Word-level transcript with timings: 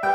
Muy 0.00 0.10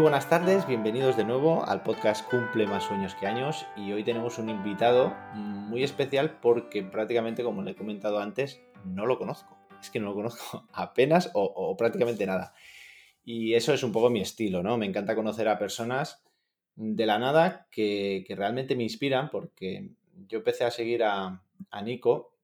buenas 0.00 0.28
tardes, 0.30 0.66
bienvenidos 0.66 1.18
de 1.18 1.24
nuevo 1.24 1.64
al 1.66 1.82
podcast 1.82 2.26
Cumple 2.30 2.66
más 2.66 2.84
sueños 2.84 3.14
que 3.14 3.26
años 3.26 3.66
y 3.76 3.92
hoy 3.92 4.02
tenemos 4.04 4.38
un 4.38 4.48
invitado 4.48 5.14
muy 5.34 5.84
especial 5.84 6.38
porque 6.40 6.82
prácticamente, 6.82 7.44
como 7.44 7.62
le 7.62 7.72
he 7.72 7.76
comentado 7.76 8.20
antes, 8.20 8.62
no 8.84 9.04
lo 9.04 9.18
conozco. 9.18 9.58
Es 9.78 9.90
que 9.90 10.00
no 10.00 10.06
lo 10.06 10.14
conozco 10.14 10.66
apenas 10.72 11.30
o, 11.34 11.76
prácticamente 11.76 12.24
nada. 12.24 12.54
Y 13.22 13.52
eso 13.52 13.74
es 13.74 13.82
un 13.82 13.92
poco 13.92 14.08
mi 14.08 14.22
estilo, 14.22 14.62
¿no? 14.62 14.78
Me 14.78 14.86
encanta 14.86 15.14
conocer 15.14 15.46
a 15.48 15.58
personas 15.58 16.24
de 16.74 17.04
la 17.04 17.18
nada 17.18 17.68
que, 17.70 18.24
realmente 18.30 18.76
me 18.76 18.84
inspiran 18.84 19.28
porque 19.28 19.90
yo 20.26 20.38
empecé 20.38 20.64
a 20.64 20.70
seguir 20.70 21.04
a, 21.04 21.42
a 21.70 21.82
Nico 21.82 22.38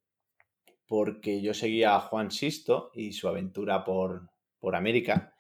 porque 0.87 1.41
yo 1.41 1.55
seguía 1.55 1.97
a 1.97 2.01
Juan 2.01 2.31
Sisto 2.31 2.91
y 2.95 3.13
su 3.13 3.29
aventura 3.29 3.85
por, 3.85 4.31
por 4.59 4.77
América 4.77 5.35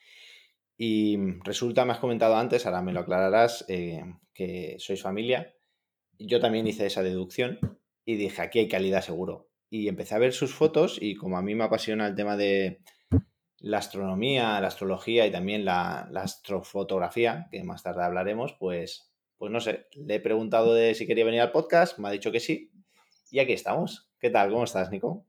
y 0.84 1.16
resulta, 1.44 1.84
me 1.84 1.92
has 1.92 2.00
comentado 2.00 2.36
antes, 2.36 2.66
ahora 2.66 2.82
me 2.82 2.92
lo 2.92 2.98
aclararás, 2.98 3.64
eh, 3.68 4.02
que 4.34 4.74
sois 4.80 5.00
familia. 5.00 5.54
Yo 6.18 6.40
también 6.40 6.66
hice 6.66 6.86
esa 6.86 7.04
deducción 7.04 7.60
y 8.04 8.16
dije, 8.16 8.42
aquí 8.42 8.58
hay 8.58 8.68
calidad 8.68 9.00
seguro. 9.00 9.48
Y 9.70 9.86
empecé 9.86 10.16
a 10.16 10.18
ver 10.18 10.32
sus 10.32 10.52
fotos 10.52 10.98
y 11.00 11.14
como 11.14 11.38
a 11.38 11.42
mí 11.42 11.54
me 11.54 11.62
apasiona 11.62 12.08
el 12.08 12.16
tema 12.16 12.36
de 12.36 12.80
la 13.58 13.78
astronomía, 13.78 14.60
la 14.60 14.66
astrología 14.66 15.24
y 15.24 15.30
también 15.30 15.64
la, 15.64 16.10
astrofotografía, 16.16 17.46
que 17.52 17.62
más 17.62 17.84
tarde 17.84 18.02
hablaremos, 18.02 18.56
pues, 18.58 19.12
pues 19.38 19.52
no 19.52 19.60
sé, 19.60 19.86
le 19.94 20.16
he 20.16 20.20
preguntado 20.20 20.74
de 20.74 20.96
si 20.96 21.06
quería 21.06 21.24
venir 21.24 21.42
al 21.42 21.52
podcast, 21.52 21.96
me 22.00 22.08
ha 22.08 22.10
dicho 22.10 22.32
que 22.32 22.40
sí 22.40 22.71
y 23.32 23.40
aquí 23.40 23.54
estamos. 23.54 24.10
¿Qué 24.20 24.28
tal? 24.28 24.50
¿Cómo 24.50 24.64
estás, 24.64 24.90
Nico? 24.90 25.24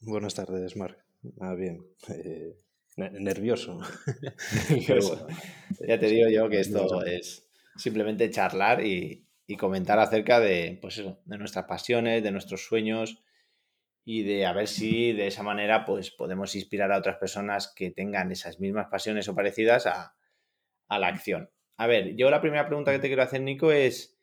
Buenas 0.00 0.34
tardes, 0.34 0.76
Marc. 0.76 1.02
Ah, 1.40 1.54
bien. 1.54 1.86
Eh, 2.10 2.54
nervioso. 2.96 3.80
ya 5.88 5.98
te 5.98 6.06
digo 6.06 6.28
yo 6.28 6.50
que 6.50 6.60
esto 6.60 7.02
es 7.02 7.48
simplemente 7.74 8.30
charlar 8.30 8.84
y, 8.84 9.24
comentar 9.58 9.98
acerca 9.98 10.38
de, 10.38 10.78
pues 10.82 10.96
de 10.96 11.38
nuestras 11.38 11.64
pasiones, 11.64 12.22
de 12.22 12.30
nuestros 12.30 12.66
sueños 12.66 13.22
y 14.04 14.22
de 14.22 14.44
a 14.44 14.52
ver 14.52 14.68
si 14.68 15.12
de 15.12 15.28
esa 15.28 15.42
manera 15.42 15.84
pues 15.86 16.10
podemos 16.10 16.54
inspirar 16.56 16.92
a 16.92 16.98
otras 16.98 17.16
personas 17.16 17.72
que 17.74 17.90
tengan 17.90 18.32
esas 18.32 18.60
mismas 18.60 18.88
pasiones 18.90 19.28
o 19.28 19.34
parecidas 19.34 19.86
a, 19.86 20.14
la 20.90 21.06
acción. 21.06 21.48
A 21.76 21.86
ver, 21.86 22.16
yo 22.16 22.28
la 22.28 22.42
primera 22.42 22.66
pregunta 22.66 22.92
que 22.92 22.98
te 22.98 23.06
quiero 23.06 23.22
hacer, 23.22 23.40
Nico, 23.40 23.72
es 23.72 24.18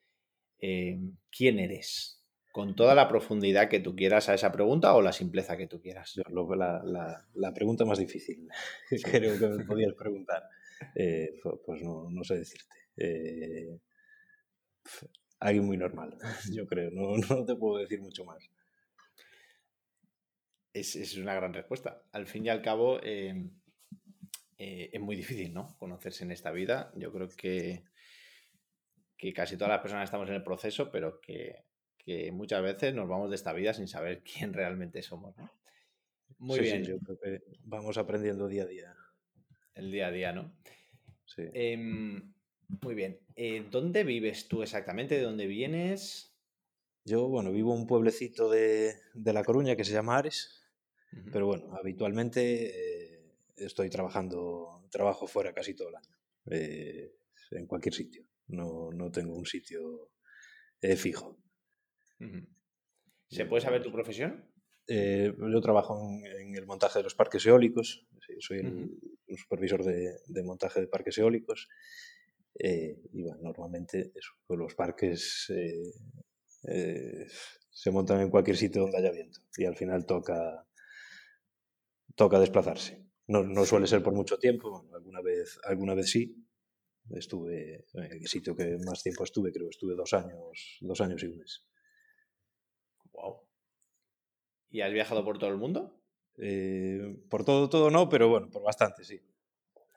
eh, 0.60 1.00
¿quién 1.32 1.58
eres? 1.58 2.23
Con 2.54 2.76
toda 2.76 2.94
la 2.94 3.08
profundidad 3.08 3.68
que 3.68 3.80
tú 3.80 3.96
quieras 3.96 4.30
a 4.30 4.36
esa 4.36 4.52
pregunta 4.52 4.94
o 4.94 5.02
la 5.02 5.12
simpleza 5.12 5.58
que 5.58 5.66
tú 5.66 5.82
quieras. 5.82 6.14
la, 6.30 7.26
la, 7.34 7.54
pregunta 7.54 7.84
más 7.84 7.98
difícil 7.98 8.48
creo 9.12 9.40
que 9.40 9.48
me 9.48 9.66
podías 9.66 9.94
preguntar. 9.98 10.44
Eh, 10.94 11.40
pues 11.66 11.82
no, 11.82 12.12
no, 12.12 12.24
sé 12.24 12.38
decirte. 12.38 12.76
Eh, 12.96 13.80
alguien 15.40 15.66
muy 15.66 15.78
normal, 15.78 16.16
yo 16.54 16.68
creo. 16.68 16.92
No, 16.92 17.18
no, 17.18 17.44
te 17.44 17.56
puedo 17.56 17.80
decir 17.80 18.00
mucho 18.02 18.24
más. 18.24 18.48
Es, 20.74 20.96
es 20.96 21.18
una 21.18 21.34
gran 21.34 21.56
respuesta. 21.56 22.04
Al 22.12 22.28
fin 22.28 22.46
y 22.46 22.50
al 22.50 22.62
cabo, 22.62 23.02
em, 23.02 23.50
eh, 24.60 24.92
es 24.94 25.02
muy 25.02 25.16
difícil, 25.16 25.56
¿no? 25.56 25.76
Conocerse 25.80 26.24
en 26.24 26.32
esta 26.32 26.52
vida. 26.52 26.94
Yo 26.98 27.12
creo 27.12 27.30
que, 27.30 27.84
que 29.18 29.34
casi 29.34 29.58
todas 29.58 29.70
las 29.70 29.82
personas 29.82 30.04
estamos 30.04 30.30
en 30.30 30.36
el 30.36 30.44
proceso, 30.44 30.92
pero 30.92 31.20
que 31.20 31.73
que 32.06 32.32
muchas 32.32 32.62
veces 32.62 32.94
nos 32.94 33.08
vamos 33.08 33.30
de 33.30 33.36
esta 33.36 33.54
vida 33.54 33.74
sin 33.74 33.88
saber 33.88 34.24
quién 34.34 34.54
realmente 34.54 35.02
somos. 35.02 35.36
Muy 36.38 36.60
bien. 36.60 36.84
yo 36.84 37.00
creo 37.00 37.20
que 37.20 37.44
vamos 37.64 37.98
aprendiendo 37.98 38.48
día 38.48 38.64
a 38.64 38.68
día. 38.68 38.96
El 39.76 39.92
día 39.92 40.08
a 40.08 40.12
día, 40.12 40.34
¿no? 40.34 40.54
Sí. 41.26 41.44
Em, 41.54 42.34
muy 42.82 42.96
bien. 42.96 43.20
Eh, 43.36 43.66
¿Dónde 43.72 44.04
vives 44.04 44.48
tú 44.48 44.62
exactamente? 44.62 45.16
¿De 45.16 45.24
dónde 45.24 45.48
vienes? 45.48 46.36
Yo, 47.06 47.28
bueno, 47.28 47.52
vivo 47.52 47.74
en 47.74 47.82
un 47.82 47.88
pueblecito 47.88 48.50
de, 48.50 48.96
La 49.14 49.44
Coruña 49.44 49.76
que 49.76 49.84
se 49.84 49.94
llama 49.94 50.18
Ares. 50.18 50.62
Pero 51.32 51.46
bueno, 51.46 51.76
habitualmente 51.76 53.18
eh, 53.18 53.36
estoy 53.56 53.90
trabajando, 53.90 54.88
trabajo 54.90 55.28
fuera 55.28 55.54
casi 55.54 55.76
todo 55.76 55.90
el 55.90 55.96
año. 55.96 56.18
Eh, 56.50 57.14
en 57.52 57.68
cualquier 57.68 57.94
sitio. 57.94 58.26
No, 58.48 58.92
no 58.92 59.12
tengo 59.12 59.36
un 59.36 59.46
sitio 59.46 60.12
fijo. 60.98 61.38
¿Se 63.30 63.46
puede 63.46 63.62
saber 63.62 63.82
tu 63.82 63.92
profesión? 63.92 64.46
Eh, 64.88 65.34
yo 65.38 65.62
trabajo 65.62 65.98
en, 66.26 66.56
el 66.56 66.66
montaje 66.66 67.00
de 67.00 67.04
los 67.04 67.16
parques 67.16 67.46
eólicos, 67.46 68.06
soy 68.40 68.60
el, 68.60 69.38
supervisor 69.38 69.84
de, 69.84 70.44
montaje 70.44 70.82
de 70.82 70.88
parques 70.88 71.18
eólicos. 71.18 71.70
Eh, 72.60 73.00
y 73.14 73.24
bueno, 73.24 73.40
normalmente 73.42 74.12
pues 74.46 74.60
los 74.60 74.76
parques 74.76 75.52
eh, 75.58 77.26
se 77.72 77.92
montan 77.92 78.22
en 78.22 78.30
cualquier 78.30 78.58
sitio 78.58 78.84
donde 78.84 78.98
haya 79.00 79.12
viento 79.12 79.40
y 79.58 79.66
al 79.66 79.76
final 79.76 80.06
toca, 80.06 80.68
toca 82.16 82.40
desplazarse. 82.40 83.04
No, 83.28 83.44
no 83.44 83.66
suele 83.66 83.88
ser 83.88 84.04
por 84.04 84.14
mucho 84.14 84.38
tiempo, 84.38 84.88
alguna, 84.94 85.22
vez, 85.22 85.58
alguna 85.64 85.94
vez 85.96 86.12
sí. 86.12 86.46
Estuve, 87.10 87.86
en 87.94 88.12
el 88.22 88.28
sitio 88.28 88.56
que 88.56 88.78
más 88.86 89.04
tiempo 89.04 89.24
estuve, 89.24 89.52
creo 89.52 89.66
que 89.66 89.76
estuve 89.76 89.96
dos 89.96 90.14
años, 90.14 90.78
dos 90.82 91.02
años 91.02 91.22
y 91.24 91.28
un 91.28 91.38
mes. 91.38 91.68
¿Y 94.74 94.82
has 94.82 94.92
viajado 94.92 95.24
por 95.24 95.38
todo 95.38 95.52
el 95.52 95.58
mundo? 95.58 95.96
Eh, 96.40 97.16
por 97.30 97.46
todo, 97.46 97.70
todo 97.70 97.92
no, 97.92 98.10
pero 98.10 98.28
bueno, 98.28 98.50
por 98.50 98.64
bastante, 98.64 99.04
sí. 99.04 99.22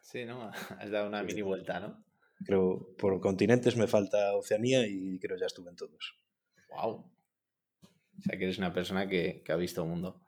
Sí, 0.03 0.27
¿no? 0.27 0.51
Has 0.79 0.91
dado 0.91 1.09
una 1.09 1.23
mini 1.23 1.41
vuelta, 1.41 1.81
¿no? 1.81 2.05
Creo, 2.45 2.95
por 2.99 3.19
continentes 3.21 3.77
me 3.77 3.87
falta 3.87 4.37
Oceanía 4.37 4.87
y 4.87 5.19
creo 5.19 5.39
ya 5.39 5.47
estuve 5.47 5.71
en 5.71 5.77
todos. 5.77 6.19
¡Wow! 6.69 7.11
O 8.19 8.23
sea 8.23 8.39
que 8.39 8.45
eres 8.45 8.59
una 8.59 8.75
persona 8.75 9.09
que, 9.09 9.43
ha 9.49 9.57
visto 9.57 9.83
el 9.83 9.89
mundo. 9.89 10.23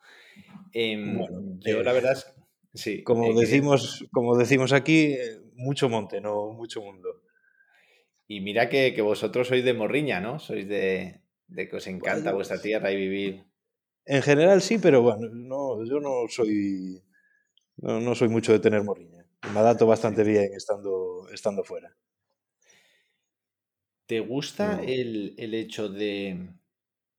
Em, 0.73 1.21
yo 1.61 1.83
la 1.83 1.93
verdad 1.93 2.13
es... 2.13 2.33
Sí, 2.75 3.03
como, 3.03 3.27
eh, 3.27 3.35
decimos, 3.35 4.07
como 4.13 4.37
decimos 4.37 4.73
aquí, 4.73 5.17
mucho 5.55 5.89
monte, 5.89 6.21
no 6.21 6.53
mucho 6.53 6.81
mundo. 6.81 7.23
Y 8.27 8.41
mira 8.41 8.69
que, 8.69 9.01
vosotros 9.03 9.49
sois 9.49 9.65
de 9.65 9.75
Morriña, 9.75 10.21
¿no? 10.21 10.39
Sois 10.39 10.67
de, 10.69 11.23
de 11.49 11.69
que 11.69 11.77
os 11.77 11.87
encanta 11.87 12.33
vuestra 12.33 12.61
tierra 12.61 12.93
y 12.93 12.97
vivir. 12.97 13.45
En 14.05 14.23
general 14.23 14.63
sí, 14.63 14.79
pero 14.79 15.03
bueno, 15.03 15.29
no, 15.31 15.85
yo 15.85 16.01
no 16.01 16.29
soy, 16.29 17.03
no, 17.77 18.15
soy 18.15 18.29
mucho 18.29 18.53
de 18.53 18.61
tener 18.61 18.83
morriña. 18.83 19.27
Me 19.53 19.61
adapto 19.61 19.87
bastante 19.87 20.25
bien 20.25 20.53
estando, 20.55 21.29
estando 21.33 21.65
fuera. 21.65 21.95
¿Te 24.07 24.21
gusta 24.21 24.81
el, 24.83 25.35
hecho 25.55 25.91
de... 25.91 26.49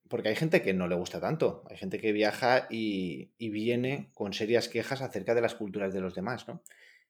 Porque 0.07 0.29
hay 0.29 0.35
gente 0.35 0.63
que 0.63 0.73
no 0.73 0.87
le 0.87 0.95
gusta 0.95 1.21
tanto, 1.21 1.63
hay 1.69 1.77
gente 1.77 1.99
que 1.99 2.11
viaja 2.11 2.65
y, 2.71 3.29
viene 3.37 4.09
con 4.15 4.33
serias 4.33 4.67
quejas 4.67 5.03
acerca 5.03 5.35
de 5.35 5.41
las 5.41 5.53
culturas 5.53 5.93
de 5.93 6.01
los 6.01 6.15
demás, 6.15 6.47
¿no? 6.47 6.63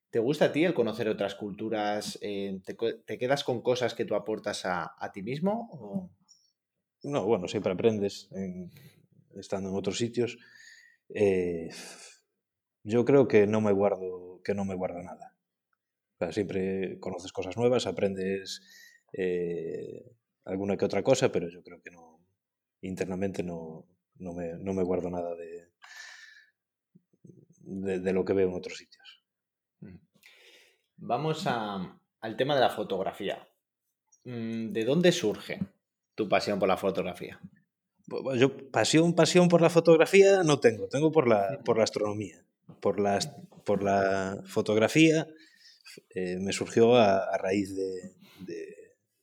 ¿Te 0.09 0.19
gusta 0.19 0.46
a 0.46 0.51
ti 0.51 0.66
el 0.66 0.74
conocer 0.74 1.07
otras 1.07 1.36
culturas? 1.36 2.19
Eh, 2.22 2.59
te, 2.66 3.18
quedas 3.18 3.46
con 3.46 3.62
cosas 3.62 3.94
que 3.94 4.03
tú 4.03 4.16
aportas 4.16 4.66
a, 4.66 5.12
ti 5.13 5.22
mismo? 5.22 6.12
No, 7.04 7.26
bueno, 7.26 7.48
siempre 7.48 7.72
aprendes 7.72 8.30
en, 8.32 8.72
estando 9.36 9.70
en 9.70 9.76
otros 9.76 9.98
sitios, 9.98 10.38
eh, 11.10 11.70
yo 12.84 13.06
creo 13.06 13.28
que 13.28 13.48
no 13.48 13.62
me 13.62 13.72
guardo, 13.72 14.42
que 14.44 14.54
no 14.54 14.66
me 14.66 14.76
guardo 14.76 15.02
nada. 15.02 15.36
siempre 16.32 17.00
conoces 17.00 17.32
cosas 17.32 17.56
nuevas, 17.58 17.88
aprendes 17.88 18.62
eh, 19.14 20.12
alguna 20.46 20.78
que 20.78 20.86
otra 20.86 21.04
cosa, 21.04 21.32
pero 21.32 21.50
yo 21.50 21.64
creo 21.64 21.82
que 21.82 21.92
no, 21.92 22.20
internamente 22.82 23.44
no, 23.44 23.88
no, 24.16 24.34
me, 24.34 24.54
no 24.57 24.74
me, 24.74 24.84
guardo 24.84 25.10
nada 25.10 25.36
de, 25.36 25.69
de, 28.00 28.13
lo 28.13 28.25
que 28.25 28.34
veo 28.34 28.50
en 28.50 28.56
otros 28.56 28.78
sitios. 28.78 29.24
Vamos 30.98 31.48
al 31.48 32.36
tema 32.38 32.56
de 32.56 32.62
la 32.62 32.69
fotografía. 32.69 33.48
Mm, 34.25 34.74
¿De 34.74 34.84
dónde 34.84 35.13
surge 35.13 35.60
tu 36.19 36.27
pasión 36.27 36.60
por 36.60 36.68
la 36.68 36.75
fotografía? 36.75 37.39
Yo 38.36 38.69
pasión, 38.71 39.16
pasión 39.16 39.48
por 39.48 39.62
la 39.62 39.69
fotografía 39.69 40.44
no 40.44 40.60
tengo, 40.60 40.89
tengo 40.89 41.13
por 41.13 41.30
la, 41.30 41.62
por 41.63 41.77
la 41.77 41.86
astronomía. 41.86 42.45
Por 42.81 43.00
la, 43.00 43.19
por 43.63 43.81
la 43.81 44.44
fotografía 44.45 45.30
eh, 46.10 46.38
me 46.39 46.51
surgió 46.51 46.98
a, 46.98 47.38
raíz 47.38 47.74
de, 47.74 48.18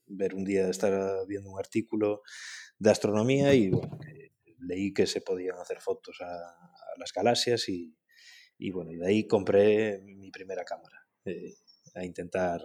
ver 0.07 0.33
un 0.33 0.43
día, 0.43 0.69
estar 0.69 0.91
viendo 1.27 1.51
un 1.51 1.59
artículo 1.59 2.23
de 2.79 2.89
astronomía 2.89 3.53
y 3.53 3.69
leí 4.59 4.91
que 4.91 5.05
se 5.05 5.21
podían 5.21 5.59
hacer 5.59 5.79
fotos 5.79 6.17
a, 6.21 6.33
las 6.97 7.13
galaxias 7.13 7.69
y, 7.69 8.71
bueno, 8.71 8.91
y 8.91 8.95
de 8.95 9.07
ahí 9.07 9.27
compré 9.27 9.99
mi 10.01 10.31
primera 10.31 10.63
cámara 10.63 11.07
eh, 11.25 11.57
a 11.93 12.03
intentar 12.03 12.59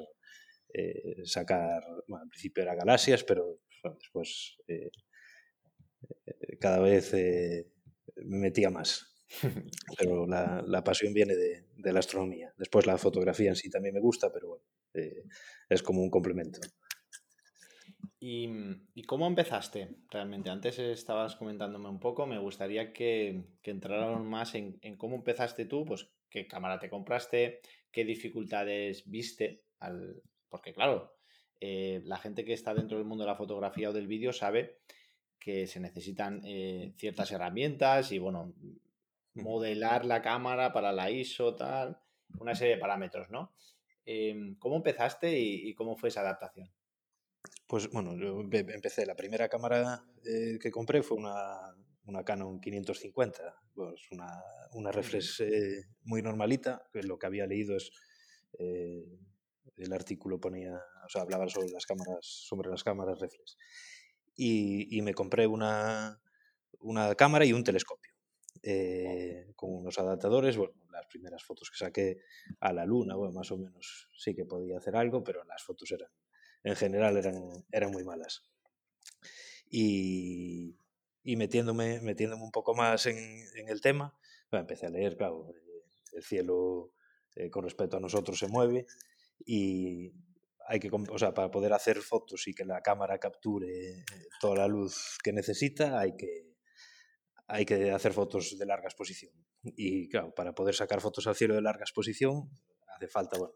eh, 0.73 1.21
sacar, 1.27 1.83
bueno, 2.09 2.23
al 2.23 2.31
principio 2.31 2.63
era 2.63 2.75
galaxias, 2.75 3.25
pero 3.25 3.61
después 3.91 4.57
cada 6.61 6.79
vez 6.81 7.13
me 8.17 8.39
metía 8.39 8.71
más. 8.71 9.09
Pero 9.99 10.27
la, 10.27 10.85
pasión 10.85 11.13
viene 11.13 11.35
de, 11.35 11.93
la 11.93 11.99
astronomía. 11.99 12.53
Después 12.59 12.87
la 12.87 12.99
fotografía 12.99 13.49
en 13.49 13.57
sí 13.57 13.71
también 13.71 13.95
me 13.95 14.01
gusta, 14.01 14.31
pero 14.33 14.49
bueno, 14.49 14.65
es 15.69 15.83
como 15.83 16.03
un 16.03 16.11
complemento. 16.11 16.61
¿Y, 18.21 19.03
cómo 19.07 19.27
empezaste 19.27 19.97
realmente? 20.09 20.49
Antes 20.49 20.79
estabas 20.79 21.35
comentándome 21.35 21.89
un 21.89 21.99
poco, 21.99 22.27
me 22.27 22.39
gustaría 22.39 22.93
que, 22.93 23.43
que 23.63 23.73
entráramos 23.73 24.25
más 24.25 24.55
en, 24.55 24.79
cómo 24.97 25.17
empezaste 25.17 25.65
tú, 25.65 25.85
pues 25.85 26.09
qué 26.31 26.47
cámara 26.47 26.79
te 26.79 26.89
compraste, 26.89 27.61
qué 27.91 28.05
dificultades 28.05 29.11
viste, 29.11 29.65
al... 29.81 30.23
porque 30.49 30.73
claro, 30.73 31.17
eh, 31.65 32.03
la 32.07 32.19
gente 32.19 32.45
que 32.45 32.55
está 32.55 32.75
dentro 32.75 32.99
del 32.99 33.07
mundo 33.07 33.23
de 33.23 33.31
la 33.31 33.37
fotografía 33.37 33.91
o 33.91 33.93
del 33.93 34.09
vídeo 34.09 34.33
sabe 34.33 34.81
que 35.39 35.69
se 35.69 35.79
necesitan 35.79 36.41
eh, 36.45 36.93
ciertas 36.97 37.31
herramientas 37.31 38.11
y 38.11 38.19
bueno, 38.19 38.53
modelar 39.35 40.05
la 40.05 40.23
cámara 40.23 40.73
para 40.73 40.93
la 40.93 41.13
ISO, 41.13 41.55
tal, 41.55 42.01
una 42.41 42.57
serie 42.57 42.75
de 42.75 42.81
parámetros, 42.81 43.31
¿no? 43.31 43.55
Em, 44.05 44.57
¿Cómo 44.57 44.75
empezaste 44.75 45.39
y 45.39 45.73
cómo 45.75 45.95
fue 45.95 46.09
esa 46.09 46.23
adaptación? 46.23 46.69
Pues 47.69 47.89
bueno, 47.91 48.17
yo 48.17 48.41
empecé, 48.41 49.07
la 49.07 49.15
primera 49.15 49.49
cámara 49.49 50.05
eh, 50.27 50.59
que 50.61 50.73
compré 50.73 51.01
fue 51.05 51.17
una, 51.17 51.75
una 52.07 52.25
Canon 52.25 52.61
550, 52.61 53.55
pues 53.73 54.11
una, 54.11 54.27
una 54.73 54.91
reflex 54.91 55.45
muy 56.03 56.23
normalita, 56.23 56.83
que 56.93 57.05
lo 57.05 57.21
que 57.21 57.27
había 57.27 57.47
leído 57.47 57.77
es, 57.77 57.93
eh, 58.59 59.07
el 59.77 59.93
artículo 59.93 60.41
ponía, 60.41 60.75
o 61.05 61.09
sea, 61.09 61.23
hablaba 61.23 61.49
sobre 61.49 61.71
las 61.71 61.87
cámaras, 61.87 62.19
sobre 62.23 62.71
las 62.71 62.85
cámaras 62.85 63.21
reflex. 63.21 63.57
Y, 64.35 64.97
y 64.97 65.03
me 65.03 65.15
compré 65.15 65.47
una, 65.47 66.21
una 66.81 67.15
cámara 67.15 67.45
y 67.45 67.53
un 67.53 67.65
telescopio. 67.65 68.13
con 69.57 69.75
unos 69.75 69.99
adaptadores, 69.99 70.57
bueno, 70.57 70.75
las 70.91 71.07
primeras 71.07 71.43
fotos 71.45 71.71
que 71.71 71.79
saqué 71.79 72.19
a 72.61 72.73
la 72.73 72.85
luna, 72.87 73.17
bueno, 73.17 73.33
más 73.33 73.51
o 73.51 73.59
menos 73.59 74.09
sí 74.17 74.35
que 74.35 74.45
podía 74.45 74.79
hacer 74.79 74.97
algo, 74.97 75.23
pero 75.25 75.45
las 75.45 75.63
fotos 75.63 75.91
eran 75.93 76.11
en 76.65 76.77
general 76.77 77.17
eran, 77.17 77.65
eran 77.71 77.91
muy 77.91 78.05
malas. 78.05 78.43
Y, 79.71 80.77
y 81.23 81.37
metiéndome, 81.37 82.01
metiéndome 82.01 82.43
un 82.43 82.51
poco 82.51 82.75
más 82.75 83.07
en, 83.07 83.17
en 83.17 83.69
el 83.69 83.81
tema, 83.81 84.17
empecé 84.51 84.87
a 84.87 84.91
leer, 84.91 85.17
claro, 85.17 85.49
eh, 85.49 85.85
el 86.13 86.23
cielo 86.23 86.93
eh, 87.35 87.51
con 87.51 87.65
respecto 87.65 87.97
a 87.97 88.01
nosotros 88.01 88.39
se 88.39 88.49
mueve 88.49 88.87
y 89.47 90.13
hay 90.67 90.81
que, 90.81 90.91
o 90.93 91.19
sea, 91.19 91.35
para 91.35 91.51
poder 91.51 91.73
hacer 91.73 91.99
fotos 91.99 92.47
y 92.49 92.55
que 92.55 92.65
la 92.65 92.81
cámara 92.81 93.19
capture 93.19 93.69
eh, 93.69 94.05
toda 94.41 94.57
la 94.57 94.69
luz 94.69 95.19
que 95.23 95.33
necesita, 95.33 95.99
hay 95.99 96.17
que, 96.17 96.55
hay 97.47 97.65
que 97.65 97.91
hacer 97.91 98.13
fotos 98.13 98.57
de 98.59 98.67
larga 98.67 98.87
exposición. 98.87 99.33
Y 99.63 100.09
claro, 100.09 100.35
para 100.35 100.55
poder 100.55 100.75
sacar 100.75 101.01
fotos 101.01 101.27
al 101.27 101.37
cielo 101.37 101.55
de 101.55 101.63
larga 101.63 101.83
exposición, 101.83 102.51
hace 102.95 103.09
falta, 103.09 103.39
bueno, 103.39 103.55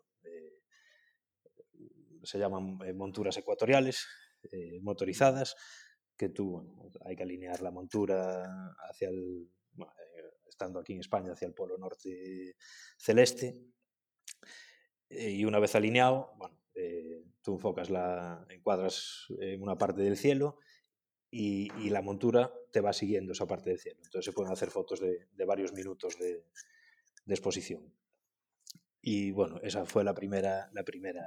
se 2.26 2.38
llaman 2.38 2.78
eh, 2.84 2.92
monturas 2.92 3.36
ecuatoriales, 3.36 4.06
eh, 4.50 4.80
motorizadas, 4.82 5.54
que 6.16 6.28
tú, 6.28 6.90
hay 7.04 7.14
que 7.14 7.22
alinear 7.22 7.62
la 7.62 7.70
montura 7.70 8.74
hacia 8.88 9.08
el, 9.08 9.50
eh, 9.78 9.84
estando 10.46 10.80
aquí 10.80 10.94
en 10.94 11.00
España, 11.00 11.32
hacia 11.32 11.46
el 11.46 11.54
polo 11.54 11.78
norte 11.78 12.56
celeste, 12.98 13.58
y 15.10 15.44
una 15.44 15.58
vez 15.58 15.74
alineado, 15.74 16.32
bueno, 16.36 16.58
tú 17.42 17.54
enfocas 17.54 17.90
la, 17.90 18.44
encuadras 18.50 19.26
en 19.40 19.62
una 19.62 19.78
parte 19.78 20.02
del 20.02 20.16
cielo 20.16 20.58
y, 21.30 21.70
la 21.90 22.02
montura 22.02 22.52
te 22.72 22.80
va 22.80 22.92
siguiendo 22.92 23.32
esa 23.32 23.46
parte 23.46 23.70
del 23.70 23.78
cielo. 23.78 24.00
Entonces 24.04 24.24
se 24.24 24.32
pueden 24.32 24.52
hacer 24.52 24.70
fotos 24.70 25.00
de, 25.00 25.44
varios 25.44 25.72
minutos 25.72 26.18
de, 26.18 26.44
de, 27.24 27.34
exposición. 27.34 27.92
Y 29.00 29.30
bueno, 29.30 29.60
esa 29.62 29.86
fue 29.86 30.02
la 30.02 30.14
primera, 30.14 30.68
la 30.72 30.82
primera 30.82 31.22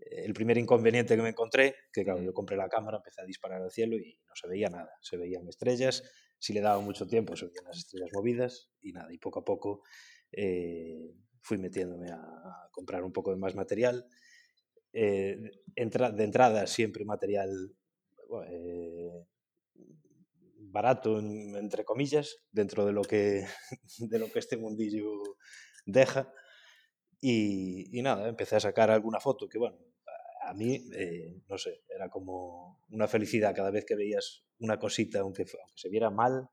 el 0.00 0.32
primer 0.32 0.58
inconveniente 0.58 1.16
que 1.16 1.22
me 1.22 1.30
encontré, 1.30 1.74
que 1.92 2.04
claro, 2.04 2.22
yo 2.22 2.32
compré 2.32 2.56
la 2.56 2.68
cámara, 2.68 2.98
empecé 2.98 3.22
a 3.22 3.24
disparar 3.24 3.62
al 3.62 3.70
cielo 3.70 3.96
y 3.96 4.20
no 4.26 4.34
se 4.34 4.48
veía 4.48 4.68
nada. 4.68 4.90
Se 5.00 5.16
veían 5.16 5.48
estrellas, 5.48 6.02
si 6.38 6.52
le 6.52 6.60
daba 6.60 6.80
mucho 6.80 7.06
tiempo 7.06 7.36
se 7.36 7.46
veían 7.46 7.64
las 7.64 7.78
estrellas 7.78 8.10
movidas 8.12 8.70
y 8.80 8.92
nada. 8.92 9.12
Y 9.12 9.18
poco 9.18 9.40
a 9.40 9.44
poco 9.44 9.82
eh, 10.32 11.14
fui 11.48 11.56
metiéndome 11.56 12.10
a, 12.10 12.68
comprar 12.70 13.02
un 13.02 13.12
poco 13.12 13.30
de 13.30 13.38
más 13.38 13.54
material. 13.54 14.06
Eh, 14.92 15.36
de 15.74 16.24
entrada 16.24 16.66
siempre 16.66 17.04
material 17.04 17.50
eh, 18.46 19.26
barato, 20.56 21.18
entre 21.18 21.84
comillas, 21.84 22.36
dentro 22.52 22.84
de 22.84 22.92
lo 22.92 23.02
que, 23.02 23.46
de 23.98 24.18
lo 24.18 24.30
que 24.30 24.38
este 24.38 24.56
mundillo 24.56 25.10
deja. 25.86 26.30
Y, 27.20 27.98
y, 27.98 28.02
nada, 28.02 28.28
empecé 28.28 28.56
a 28.56 28.60
sacar 28.60 28.90
alguna 28.90 29.18
foto 29.18 29.48
que, 29.48 29.58
bueno, 29.58 29.78
a 30.42 30.54
mí, 30.54 30.88
eh, 30.94 31.42
no 31.48 31.58
sé, 31.58 31.82
era 31.88 32.08
como 32.08 32.84
una 32.90 33.08
felicidad 33.08 33.54
cada 33.54 33.70
vez 33.70 33.84
que 33.84 33.96
veías 33.96 34.44
una 34.60 34.78
cosita, 34.78 35.20
aunque, 35.20 35.42
aunque 35.42 35.74
se 35.74 35.88
viera 35.88 36.10
mal, 36.10 36.48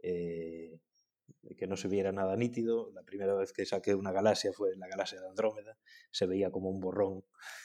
eh, 0.00 0.80
que 1.56 1.66
no 1.66 1.76
se 1.76 1.88
viera 1.88 2.12
nada 2.12 2.36
nítido. 2.36 2.90
La 2.92 3.02
primera 3.02 3.34
vez 3.34 3.52
que 3.52 3.64
saqué 3.66 3.94
una 3.94 4.12
galaxia 4.12 4.52
fue 4.52 4.76
la 4.76 4.88
galaxia 4.88 5.20
de 5.20 5.28
Andrómeda, 5.28 5.78
se 6.10 6.26
veía 6.26 6.50
como 6.50 6.70
un 6.70 6.80
borrón 6.80 7.24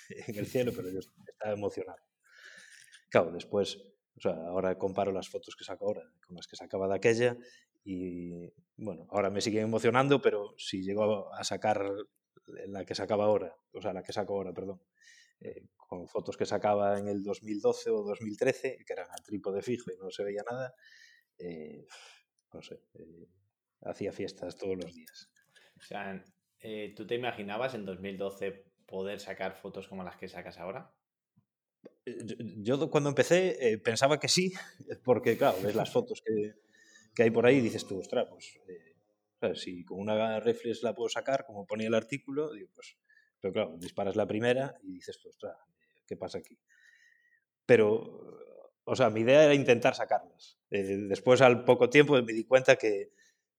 en 0.28 0.36
el 0.36 0.46
cielo, 0.46 0.72
pero 0.76 0.90
yo 0.90 1.00
estaba 1.00 1.54
emocionado. 1.54 2.00
Claro, 3.10 3.32
después, 3.32 3.78
o 4.18 4.22
sea, 4.22 4.34
ahora 4.48 4.78
comparo 4.78 5.12
las 5.12 5.30
fotos 5.30 5.56
que 5.56 5.64
saco 5.64 5.86
ahora 5.86 6.04
con 6.26 6.36
las 6.36 6.48
que 6.48 6.56
sacaba 6.56 6.88
de 6.88 6.96
aquella 6.96 7.38
y, 7.84 8.52
bueno, 8.78 9.08
ahora 9.10 9.30
me 9.30 9.42
siguen 9.42 9.66
emocionando, 9.66 10.22
pero 10.22 10.56
si 10.58 10.82
llego 10.82 11.34
a 11.34 11.44
sacar 11.44 11.86
la 12.68 12.86
que 12.86 12.96
sacaba 12.96 13.26
ahora, 13.26 13.56
o 13.74 13.82
sea, 13.82 13.94
la 13.94 14.04
que 14.04 14.14
saco 14.14 14.34
ahora, 14.34 14.54
perdón, 14.54 14.82
eh, 15.40 15.68
con 15.76 16.08
fotos 16.08 16.38
que 16.38 16.46
sacaba 16.46 16.98
en 16.98 17.08
el 17.08 17.24
2012 17.24 17.90
o 17.90 18.04
2013, 18.04 18.78
que 18.86 18.94
eran 18.94 19.12
a 19.12 19.16
trípode 19.16 19.62
fijo 19.62 19.92
y 19.92 19.98
no 19.98 20.10
se 20.10 20.24
veía 20.24 20.44
nada, 20.50 20.74
eh, 21.38 21.86
no 22.54 22.62
sé, 22.62 22.82
eh, 22.94 23.28
hacía 23.86 24.12
fiestas 24.12 24.56
todos 24.58 24.78
los 24.78 24.94
días. 24.94 25.30
O 25.78 25.82
sea, 25.82 26.24
¿tú 26.96 27.08
te 27.08 27.16
imaginabas 27.16 27.74
en 27.74 27.86
2012 27.86 28.66
poder 28.86 29.20
sacar 29.20 29.56
fotos 29.56 29.88
como 29.88 30.04
las 30.04 30.18
que 30.18 30.28
sacas 30.28 30.58
ahora? 30.60 30.94
Yo, 32.06 32.90
cuando 32.90 33.10
empecé 33.10 33.80
pensaba 33.84 34.20
que 34.20 34.28
sí, 34.28 34.54
porque 35.04 35.38
claro, 35.38 35.58
ves 35.62 35.76
las 35.76 35.92
fotos 35.92 36.22
que, 36.26 36.54
que 37.16 37.24
hay 37.24 37.32
por 37.32 37.46
ahí 37.46 37.58
y 37.58 37.62
dices 37.62 37.86
tú, 37.88 38.00
ostras, 38.00 38.28
pues 38.30 38.60
si 39.62 39.84
con 39.84 40.00
una 40.00 40.40
reflex 40.40 40.84
la 40.84 40.94
puedo 40.94 41.10
sacar, 41.10 41.46
como 41.46 41.66
ponía 41.66 41.88
el 41.88 41.94
artículo, 41.94 42.54
digo, 42.54 42.70
pues 42.74 42.98
pero 43.44 43.52
claro, 43.52 43.78
disparas 43.78 44.16
la 44.16 44.26
primera 44.26 44.80
y 44.84 44.94
dices, 44.94 45.20
ostras, 45.26 45.58
¿qué 46.08 46.16
pasa 46.16 46.38
aquí? 46.38 46.58
Pero, 47.66 48.40
o 48.86 48.96
sea, 48.96 49.10
mi 49.10 49.20
idea 49.20 49.44
era 49.44 49.54
intentar 49.54 49.96
sacarlas. 49.96 50.58
Eh, 50.72 50.82
después, 51.10 51.42
al 51.42 51.66
poco 51.66 51.90
tiempo, 51.90 52.14
me 52.22 52.32
di 52.32 52.46
cuenta 52.46 52.78
que, 52.78 53.12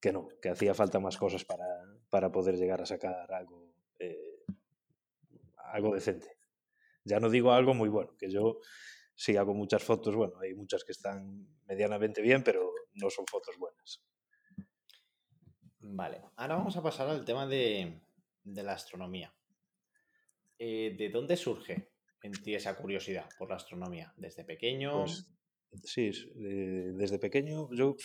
que 0.05 0.13
no, 0.13 0.29
que 0.43 0.51
hacía 0.51 0.75
falta 0.75 1.01
más 1.01 1.17
cosas 1.17 1.47
para, 1.47 1.65
para 2.11 2.31
poder 2.31 2.57
llegar 2.57 2.79
a 2.83 2.85
sacar 2.85 3.33
algo, 3.33 3.73
eh, 3.99 4.45
algo 5.73 5.95
decente. 5.95 6.29
Ya 7.05 7.21
no 7.21 7.31
digo 7.31 7.53
algo 7.53 7.73
muy 7.73 7.89
bueno, 7.89 8.15
que 8.19 8.31
yo 8.31 8.61
sí 9.15 9.39
hago 9.39 9.55
muchas 9.55 9.83
fotos, 9.83 10.15
bueno, 10.15 10.39
hay 10.41 10.53
muchas 10.53 10.85
que 10.85 10.93
están 10.93 11.49
medianamente 11.65 12.21
bien, 12.21 12.45
pero 12.45 12.71
no 12.93 13.09
son 13.09 13.25
fotos 13.27 13.57
buenas. 13.57 14.05
Vale, 15.79 16.21
ahora 16.37 16.57
vamos 16.57 16.77
a 16.77 16.83
pasar 16.83 17.09
al 17.09 17.25
tema 17.25 17.47
de, 17.47 18.03
de 18.43 18.63
la 18.63 18.75
astronomía. 18.75 19.35
Eh, 20.59 20.97
¿de 20.99 21.09
dónde 21.09 21.39
surge 21.39 21.93
en 22.23 22.33
ti 22.33 22.55
esa 22.55 22.77
curiosidad 22.77 23.27
por 23.39 23.49
la 23.49 23.57
astronomía? 23.57 24.13
¿Desde 24.19 24.45
pequeño? 24.45 25.05
Pues, 25.05 25.27
sí, 25.83 26.11
desde 26.35 27.19
pequeño 27.19 27.71
yo 27.73 27.97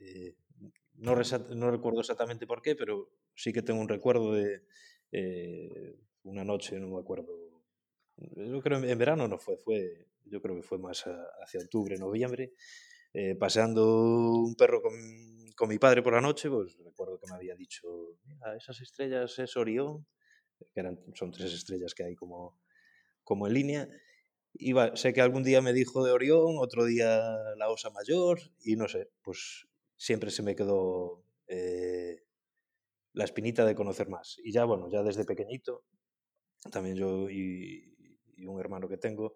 eh, 0.00 0.34
no, 0.98 1.14
no, 1.54 1.70
recuerdo 1.70 2.00
exactamente 2.00 2.46
por 2.46 2.62
qué, 2.62 2.74
pero 2.74 3.10
sí 3.34 3.52
que 3.52 3.62
tengo 3.62 3.80
un 3.80 3.88
recuerdo 3.88 4.32
de 4.32 4.62
eh, 5.12 5.98
una 6.22 6.44
noche, 6.44 6.78
no 6.78 6.88
me 6.88 7.00
acuerdo. 7.00 7.32
Yo 8.16 8.62
creo 8.62 8.82
en 8.82 8.98
verano 8.98 9.28
no 9.28 9.38
fue, 9.38 9.58
fue 9.58 10.08
yo 10.24 10.40
creo 10.40 10.56
que 10.56 10.62
fue 10.62 10.78
más 10.78 11.04
hacia 11.42 11.60
octubre, 11.60 11.98
noviembre, 11.98 12.54
paseando 13.38 14.32
un 14.32 14.54
perro 14.54 14.80
con, 14.82 14.94
con, 15.54 15.68
mi 15.68 15.78
padre 15.78 16.02
por 16.02 16.14
la 16.14 16.20
noche, 16.20 16.48
pues 16.48 16.76
recuerdo 16.82 17.18
que 17.18 17.30
me 17.30 17.36
había 17.36 17.54
dicho, 17.54 17.86
esas 18.56 18.80
estrellas 18.80 19.38
es 19.38 19.56
Orión 19.56 20.06
que 20.72 20.80
eran, 20.80 20.98
son 21.14 21.30
tres 21.30 21.52
estrellas 21.52 21.94
que 21.94 22.04
hay 22.04 22.14
como, 22.14 22.58
como 23.24 23.46
en 23.46 23.54
línea. 23.54 23.88
Iba, 24.54 24.96
sé 24.96 25.12
que 25.12 25.20
algún 25.20 25.42
día 25.42 25.60
me 25.60 25.72
dijo 25.72 26.04
de 26.04 26.12
Orión, 26.12 26.56
otro 26.58 26.84
día 26.84 27.34
la 27.56 27.68
Osa 27.68 27.90
Mayor, 27.90 28.40
y 28.64 28.76
no 28.76 28.88
sé, 28.88 29.10
pues 29.22 29.66
siempre 29.96 30.30
se 30.30 30.42
me 30.42 30.54
quedó 30.54 31.24
eh, 31.46 32.22
la 33.12 33.24
espinita 33.24 33.64
de 33.64 33.74
conocer 33.74 34.08
más. 34.08 34.38
Y 34.42 34.52
ya, 34.52 34.64
bueno, 34.64 34.88
ya 34.90 35.02
desde 35.02 35.24
pequeñito, 35.24 35.84
también 36.70 36.96
yo 36.96 37.30
y, 37.30 37.92
un 38.46 38.60
hermano 38.60 38.88
que 38.88 38.98
tengo, 38.98 39.32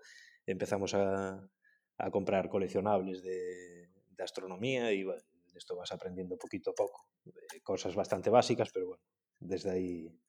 empezamos 0.47 0.95
a, 0.95 1.49
a 1.97 2.11
comprar 2.11 2.49
coleccionables 2.49 3.23
de, 3.23 3.90
de 4.11 4.23
astronomía 4.23 4.93
y 4.93 5.05
bueno, 5.05 5.23
esto 5.55 5.76
vas 5.76 5.93
aprendiendo 5.93 6.37
poquito 6.37 6.71
a 6.71 6.75
poco. 6.75 7.09
Eh, 7.26 7.61
cosas 7.62 7.95
bastante 7.95 8.31
básicas, 8.31 8.71
pero 8.73 8.88
bueno, 8.88 9.02
desde 9.38 9.71
ahí, 9.71 10.21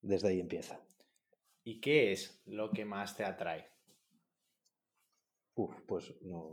desde 0.00 0.28
ahí 0.28 0.40
empieza. 0.40 0.80
¿Y 1.64 1.80
qué 1.80 2.12
es 2.12 2.42
lo 2.46 2.70
que 2.70 2.84
más 2.84 3.16
te 3.16 3.24
atrae? 3.24 3.68
Uf, 5.54 5.74
pues 5.86 6.14
no, 6.22 6.52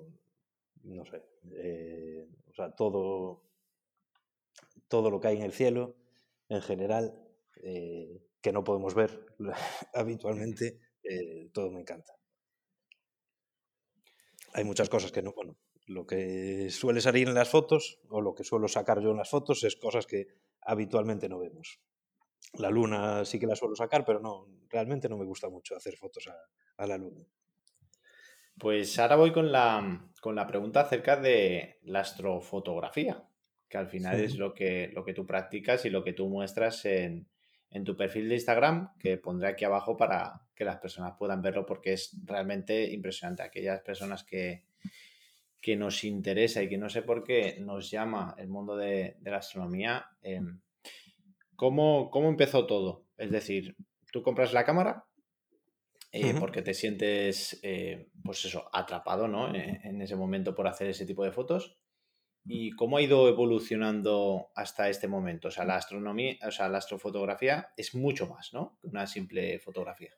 no 0.84 1.06
sé. 1.06 1.24
Eh, 1.56 2.28
o 2.50 2.54
sea, 2.54 2.72
todo, 2.72 3.44
todo 4.88 5.10
lo 5.10 5.20
que 5.20 5.28
hay 5.30 5.38
en 5.38 5.44
el 5.44 5.54
cielo, 5.54 5.96
en 6.50 6.62
general, 6.62 7.18
eh, 7.58 8.22
que 8.42 8.52
no 8.52 8.63
podemos 8.63 8.94
ver 8.94 9.25
habitualmente, 9.94 10.80
todo 11.52 11.70
me 11.72 11.82
encanta. 11.82 12.13
Hay 14.54 14.63
muchas 14.63 14.88
cosas 14.90 15.12
que 15.12 15.22
no, 15.22 15.34
bueno, 15.34 15.58
lo 15.88 16.06
que 16.06 16.70
suele 16.70 17.02
salir 17.02 17.28
en 17.28 17.34
las 17.34 17.50
fotos 17.50 18.00
o 18.10 18.22
lo 18.22 18.34
que 18.34 18.44
suelo 18.44 18.68
sacar 18.68 19.02
yo 19.02 19.12
en 19.12 19.18
las 19.18 19.30
fotos 19.30 19.63
es 19.63 19.75
cosas 19.75 20.06
que 20.06 20.28
habitualmente 20.62 21.28
no 21.28 21.40
vemos. 21.40 21.80
La 22.54 22.70
luna 22.70 23.25
sí 23.25 23.40
que 23.40 23.48
la 23.48 23.56
suelo 23.56 23.75
sacar, 23.75 24.06
pero 24.06 24.20
no, 24.20 24.48
realmente 24.70 25.10
no 25.10 25.18
me 25.18 25.25
gusta 25.25 25.50
mucho 25.50 25.75
hacer 25.75 25.96
fotos 25.98 26.30
a, 26.78 26.88
la 26.88 26.98
luna. 26.98 27.25
Pues 28.58 28.98
ahora 29.00 29.16
voy 29.16 29.34
con 29.34 29.52
la, 29.52 30.12
con 30.24 30.36
la, 30.36 30.48
pregunta 30.48 30.80
acerca 30.80 31.18
de 31.18 31.80
la 31.84 32.00
astrofotografía, 32.00 33.25
que 33.68 33.77
al 33.77 33.88
final 33.88 34.22
es 34.22 34.38
lo 34.38 34.53
que, 34.53 34.89
lo 34.94 35.03
que 35.03 35.13
tú 35.13 35.25
practicas 35.25 35.84
y 35.84 35.89
lo 35.89 36.01
que 36.01 36.13
tú 36.13 36.30
muestras 36.30 36.86
en, 36.86 37.27
en 37.70 37.84
tu 37.84 37.98
perfil 37.98 38.30
de 38.30 38.36
Instagram, 38.36 38.98
que 38.98 39.18
pondré 39.18 39.50
aquí 39.50 39.65
abajo 39.65 39.98
para 39.98 40.42
que 40.56 40.63
las 40.63 40.77
personas 40.77 41.15
puedan 41.20 41.42
verlo 41.42 41.65
porque 41.65 41.92
es 41.92 42.15
realmente 42.24 42.89
impresionante. 42.94 43.44
Aquellas 43.44 43.82
personas 43.82 44.24
que, 44.24 44.63
que 45.60 45.75
nos 45.75 46.06
interesa 46.06 46.63
y 46.63 46.70
que 46.70 46.77
no 46.77 46.88
sé 46.88 47.01
por 47.01 47.25
qué 47.25 47.58
nos 47.60 47.92
llama 47.92 48.34
el 48.38 48.48
mundo 48.48 48.77
de, 48.77 49.18
la 49.25 49.39
astronomía, 49.39 50.06
em, 50.22 50.62
¿cómo, 51.58 52.10
empezó 52.30 52.65
todo? 52.65 53.03
Es 53.18 53.30
decir, 53.30 53.75
tú 54.13 54.24
compras 54.24 54.53
la 54.53 54.63
cámara 54.63 55.03
eh, 56.13 56.34
porque 56.39 56.62
te 56.62 56.74
sientes, 56.74 57.60
eh, 57.63 58.10
pues 58.24 58.46
eso, 58.46 58.70
atrapado, 58.72 59.27
¿no? 59.27 59.53
E, 59.53 59.82
en, 59.84 60.01
ese 60.01 60.15
momento 60.15 60.55
por 60.55 60.67
hacer 60.67 60.88
ese 60.89 61.05
tipo 61.05 61.24
de 61.24 61.32
fotos. 61.32 61.77
¿Y 62.46 62.72
cómo 62.72 62.98
ha 62.98 63.01
ido 63.01 63.27
evolucionando 63.27 64.51
hasta 64.55 64.89
este 64.89 65.08
momento? 65.08 65.48
O 65.48 65.51
sea, 65.51 65.65
la 65.65 65.77
astronomía, 65.77 66.38
o 66.46 66.51
sea, 66.51 66.70
la 66.70 66.77
astrofotografía 66.77 67.70
es 67.77 67.96
mucho 67.96 68.27
más, 68.27 68.53
¿no? 68.53 68.77
Que 68.82 68.88
una 68.88 69.08
simple 69.08 69.60
fotografía. 69.60 70.12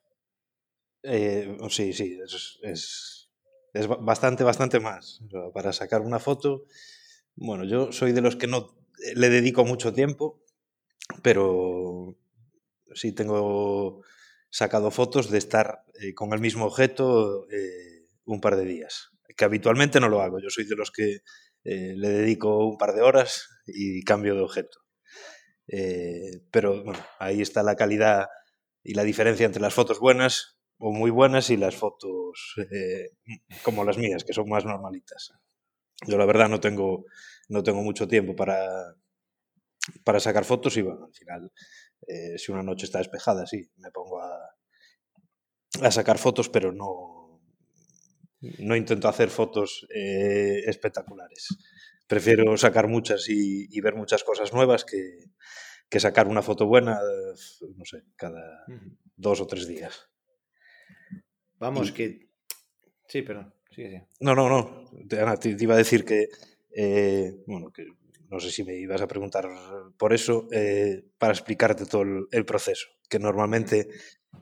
Eh, 1.02 1.56
sí, 1.70 1.92
sí, 1.92 2.18
es 2.62 3.26
es 3.76 3.88
bastante, 3.88 4.42
bastante 4.42 4.80
más. 4.80 5.20
Para 5.52 5.72
sacar 5.72 6.00
una 6.00 6.18
foto, 6.18 6.64
bueno, 7.34 7.64
yo 7.64 7.92
soy 7.92 8.12
de 8.12 8.22
los 8.22 8.36
que 8.36 8.46
no 8.46 8.74
le 9.14 9.28
dedico 9.28 9.64
mucho 9.64 9.92
tiempo, 9.92 10.42
pero 11.22 12.16
sí 12.94 13.12
tengo 13.12 14.02
sacado 14.56 14.90
fotos 14.90 15.30
de 15.30 15.36
estar 15.36 15.84
eh, 16.00 16.14
con 16.14 16.32
el 16.32 16.40
mismo 16.40 16.64
objeto 16.64 17.46
eh, 17.50 18.08
un 18.24 18.40
par 18.40 18.56
de 18.56 18.64
días, 18.64 19.10
que 19.36 19.44
habitualmente 19.44 20.00
no 20.00 20.08
lo 20.08 20.22
hago. 20.22 20.40
Yo 20.40 20.48
soy 20.48 20.64
de 20.64 20.76
los 20.76 20.90
que 20.90 21.18
eh, 21.64 21.92
le 21.94 22.08
dedico 22.08 22.66
un 22.66 22.78
par 22.78 22.94
de 22.94 23.02
horas 23.02 23.50
y 23.66 24.02
cambio 24.02 24.34
de 24.34 24.40
objeto. 24.40 24.78
pero 26.50 26.82
bueno, 26.84 27.04
ahí 27.18 27.42
está 27.42 27.62
la 27.62 27.76
calidad 27.76 28.28
y 28.82 28.94
la 28.94 29.04
diferencia 29.04 29.44
entre 29.44 29.60
las 29.60 29.74
fotos 29.74 29.98
buenas 29.98 30.56
o 30.78 30.90
muy 30.90 31.10
buenas 31.10 31.50
y 31.50 31.58
las 31.58 31.76
fotos 31.76 32.54
eh, 32.70 33.10
como 33.62 33.84
las 33.84 33.98
mías, 33.98 34.24
que 34.24 34.32
son 34.32 34.48
más 34.48 34.64
normalitas. 34.64 35.32
Yo 36.06 36.16
la 36.16 36.24
verdad 36.24 36.48
no 36.48 36.60
tengo, 36.60 37.04
no 37.50 37.62
tengo 37.62 37.82
mucho 37.82 38.08
tiempo 38.08 38.34
para, 38.34 38.94
para 40.02 40.20
sacar 40.20 40.46
fotos 40.46 40.76
y 40.78 40.82
bueno, 40.82 41.04
al 41.04 41.14
final, 41.14 41.52
eh, 42.06 42.38
si 42.38 42.52
una 42.52 42.62
noche 42.62 42.86
está 42.86 42.98
despejada, 42.98 43.46
sí, 43.46 43.70
me 43.76 43.90
pongo 43.90 44.20
a, 44.20 44.45
a 45.82 45.90
sacar 45.90 46.18
fotos, 46.18 46.48
pero 46.48 46.72
no, 46.72 47.40
no 48.58 48.76
intento 48.76 49.08
hacer 49.08 49.30
fotos 49.30 49.86
eh, 49.94 50.62
espectaculares. 50.66 51.48
Prefiero 52.06 52.56
sacar 52.56 52.88
muchas 52.88 53.28
y, 53.28 53.66
y, 53.70 53.80
ver 53.80 53.94
muchas 53.94 54.22
cosas 54.22 54.52
nuevas 54.52 54.84
que, 54.84 55.18
que 55.88 56.00
sacar 56.00 56.28
una 56.28 56.42
foto 56.42 56.66
buena, 56.66 57.00
no 57.76 57.84
sé, 57.84 58.04
cada 58.16 58.64
dos 59.16 59.40
o 59.40 59.46
tres 59.46 59.66
días. 59.66 60.08
Vamos, 61.58 61.92
que. 61.92 62.28
Sí, 63.08 63.22
perdón. 63.22 63.54
Sí, 63.70 63.88
sí. 63.88 64.00
No, 64.20 64.34
no, 64.34 64.48
no. 64.48 64.90
Te, 65.08 65.56
iba 65.58 65.74
a 65.74 65.78
decir 65.78 66.04
que. 66.04 66.28
Eh, 66.74 67.42
bueno, 67.46 67.72
que 67.72 67.86
no 68.28 68.40
sé 68.40 68.50
si 68.50 68.64
me 68.64 68.74
ibas 68.74 69.00
a 69.00 69.06
preguntar 69.06 69.46
por 69.96 70.12
eso, 70.12 70.48
eh, 70.52 71.04
para 71.18 71.32
explicarte 71.32 71.86
todo 71.86 72.02
el, 72.30 72.44
proceso. 72.44 72.88
Que 73.08 73.18
normalmente 73.18 73.88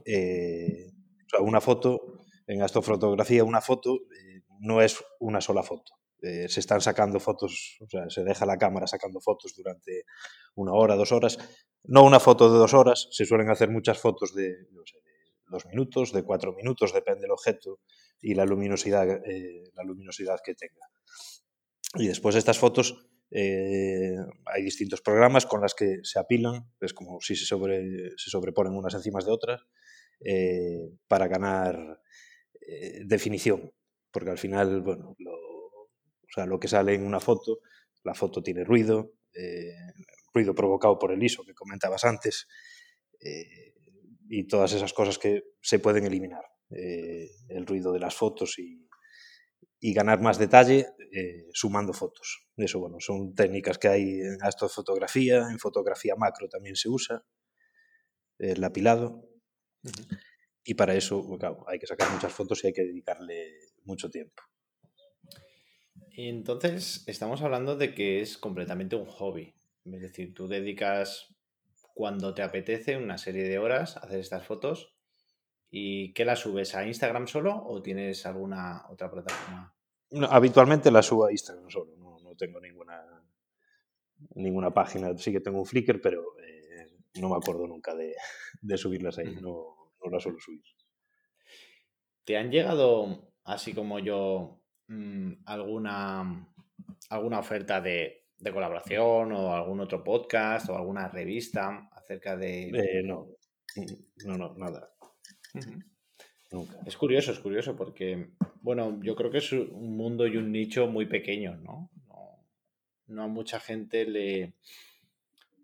eh, 0.04 0.93
o 1.38 1.42
una 1.42 1.60
foto, 1.60 2.18
en 2.46 2.62
astrofotografía, 2.62 3.44
una 3.44 3.60
foto 3.60 3.98
no 4.60 4.82
es 4.82 5.02
una 5.20 5.40
sola 5.40 5.62
foto. 5.62 5.92
se 6.20 6.60
están 6.60 6.80
sacando 6.80 7.20
fotos, 7.20 7.78
se 8.08 8.24
deja 8.24 8.46
la 8.46 8.56
cámara 8.56 8.86
sacando 8.86 9.20
fotos 9.20 9.54
durante 9.56 10.04
una 10.54 10.72
hora, 10.72 10.96
dos 10.96 11.12
horas. 11.12 11.38
No 11.84 12.02
una 12.02 12.20
foto 12.20 12.50
de 12.50 12.58
dos 12.58 12.72
horas, 12.72 13.08
se 13.10 13.26
suelen 13.26 13.50
hacer 13.50 13.70
muchas 13.70 13.98
fotos 13.98 14.34
de, 14.34 14.54
dos 15.48 15.66
minutos, 15.66 16.12
de 16.12 16.22
cuatro 16.22 16.52
minutos, 16.52 16.92
depende 16.92 17.22
del 17.22 17.30
objeto 17.30 17.80
y 18.20 18.34
la 18.34 18.44
luminosidad, 18.44 19.08
eh, 19.26 19.64
la 19.74 19.84
luminosidad 19.84 20.40
que 20.44 20.54
tenga. 20.54 20.88
Y 21.94 22.08
después 22.08 22.34
de 22.34 22.40
estas 22.40 22.58
fotos 22.58 23.06
eh, 23.30 24.16
hay 24.46 24.62
distintos 24.62 25.00
programas 25.00 25.46
con 25.46 25.60
las 25.60 25.74
que 25.74 25.98
se 26.02 26.18
apilan, 26.18 26.72
es 26.80 26.94
como 26.94 27.20
si 27.20 27.36
se, 27.36 27.46
sobre, 27.46 28.10
se 28.16 28.30
sobreponen 28.30 28.74
unas 28.74 28.94
encima 28.94 29.20
de 29.20 29.30
otras, 29.30 29.66
eh, 30.24 30.90
para 31.06 31.28
ganar 31.28 32.00
definición. 33.04 33.70
Porque 34.10 34.30
al 34.30 34.38
final, 34.38 34.80
bueno, 34.80 35.14
lo, 35.18 35.32
o 35.32 35.88
sea, 36.34 36.46
lo 36.46 36.58
que 36.58 36.68
sale 36.68 36.94
en 36.94 37.04
una 37.04 37.20
foto, 37.20 37.58
la 38.04 38.14
foto 38.14 38.42
tiene 38.42 38.64
ruido, 38.64 39.12
ruido 40.32 40.54
provocado 40.54 40.98
por 40.98 41.12
el 41.12 41.22
ISO 41.22 41.44
que 41.44 41.52
comentabas 41.52 42.04
antes, 42.04 42.48
y 44.30 44.46
todas 44.46 44.72
esas 44.72 44.94
cosas 44.94 45.18
que 45.18 45.42
se 45.60 45.78
pueden 45.78 46.06
eliminar. 46.06 46.44
Eh, 46.70 47.30
el 47.50 47.66
ruido 47.66 47.92
de 47.92 48.00
las 48.00 48.14
fotos 48.16 48.58
y, 48.58 48.80
ganar 49.92 50.22
más 50.22 50.38
detalle 50.38 50.86
eh, 51.12 51.44
sumando 51.52 51.92
fotos. 51.92 52.46
Eso, 52.56 52.80
bueno, 52.80 52.96
son 53.00 53.34
técnicas 53.34 53.76
que 53.76 53.88
hay 53.88 54.20
en 54.20 54.38
astrofotografía, 54.42 55.46
en 55.50 55.58
fotografía 55.58 56.14
macro 56.16 56.48
también 56.48 56.74
se 56.74 56.88
usa, 56.88 57.22
el 58.38 58.64
apilado. 58.64 59.28
Y 60.64 60.74
para 60.74 60.94
eso, 60.94 61.26
pues, 61.26 61.40
claro, 61.40 61.64
hay 61.68 61.78
que 61.78 61.86
sacar 61.86 62.10
muchas 62.10 62.32
fotos 62.32 62.62
y 62.64 62.68
hay 62.68 62.72
que 62.72 62.84
dedicarle 62.84 63.58
mucho 63.84 64.10
tiempo. 64.10 64.42
Entonces, 66.16 67.04
estamos 67.06 67.42
hablando 67.42 67.76
de 67.76 67.94
que 67.94 68.20
es 68.20 68.38
completamente 68.38 68.96
un 68.96 69.06
hobby. 69.06 69.54
Es 69.84 70.00
decir, 70.00 70.32
tú 70.32 70.48
dedicas 70.48 71.34
cuando 71.94 72.34
te 72.34 72.42
apetece 72.42 72.96
una 72.96 73.18
serie 73.18 73.44
de 73.44 73.58
horas 73.58 73.96
hacer 73.96 74.20
estas 74.20 74.46
fotos. 74.46 74.94
¿Y 75.70 76.12
qué 76.12 76.24
las 76.24 76.40
subes 76.40 76.74
a 76.74 76.86
Instagram 76.86 77.26
solo 77.26 77.64
o 77.64 77.82
tienes 77.82 78.26
alguna 78.26 78.84
otra 78.88 79.10
plataforma? 79.10 79.74
habitualmente 80.30 80.90
las 80.90 81.06
subo 81.06 81.26
a 81.26 81.32
Instagram 81.32 81.68
solo, 81.70 81.96
no, 81.96 82.36
tengo 82.36 82.60
ninguna 82.60 83.02
ninguna 84.34 84.72
página. 84.72 85.16
Sí 85.16 85.32
que 85.32 85.40
tengo 85.40 85.58
un 85.58 85.66
Flickr, 85.66 86.00
pero 86.00 86.22
eh, 86.40 86.90
no 87.20 87.28
me 87.28 87.36
acuerdo 87.36 87.66
nunca 87.66 87.94
de, 87.94 88.14
subirlas 88.76 89.18
ahí, 89.18 89.36
no, 89.40 89.73
no 90.04 90.10
las 90.10 90.22
suelo 90.22 90.38
subir. 90.38 90.62
¿Te 92.24 92.36
han 92.36 92.50
llegado, 92.50 93.32
así 93.44 93.74
como 93.74 93.98
yo, 93.98 94.60
mm, 94.88 95.32
alguna, 95.44 96.48
alguna 97.10 97.38
oferta 97.38 97.80
de 97.80 98.24
de 98.44 98.52
colaboración 98.52 99.32
o 99.32 99.54
algún 99.54 99.80
otro 99.80 100.04
podcast 100.04 100.68
o 100.68 100.76
alguna 100.76 101.08
revista 101.08 101.88
acerca 101.92 102.36
de... 102.36 102.68
Eh, 102.68 103.02
no, 103.02 103.28
no, 104.26 104.36
no, 104.36 104.54
nada. 104.56 104.92
Nunca. 106.52 106.78
Es 106.86 106.96
curioso, 106.96 107.32
es 107.32 107.38
curioso 107.38 107.74
porque, 107.74 108.32
bueno, 108.60 109.00
yo 109.02 109.16
creo 109.16 109.30
que 109.30 109.38
es 109.38 109.50
un 109.52 109.96
mundo 109.96 110.26
y 110.26 110.36
un 110.36 110.52
nicho 110.52 110.86
muy 110.86 111.06
pequeño, 111.06 111.56
¿no? 111.56 111.90
No, 113.06 113.22
a 113.22 113.28
mucha 113.28 113.60
gente 113.60 114.04
le... 114.04 114.54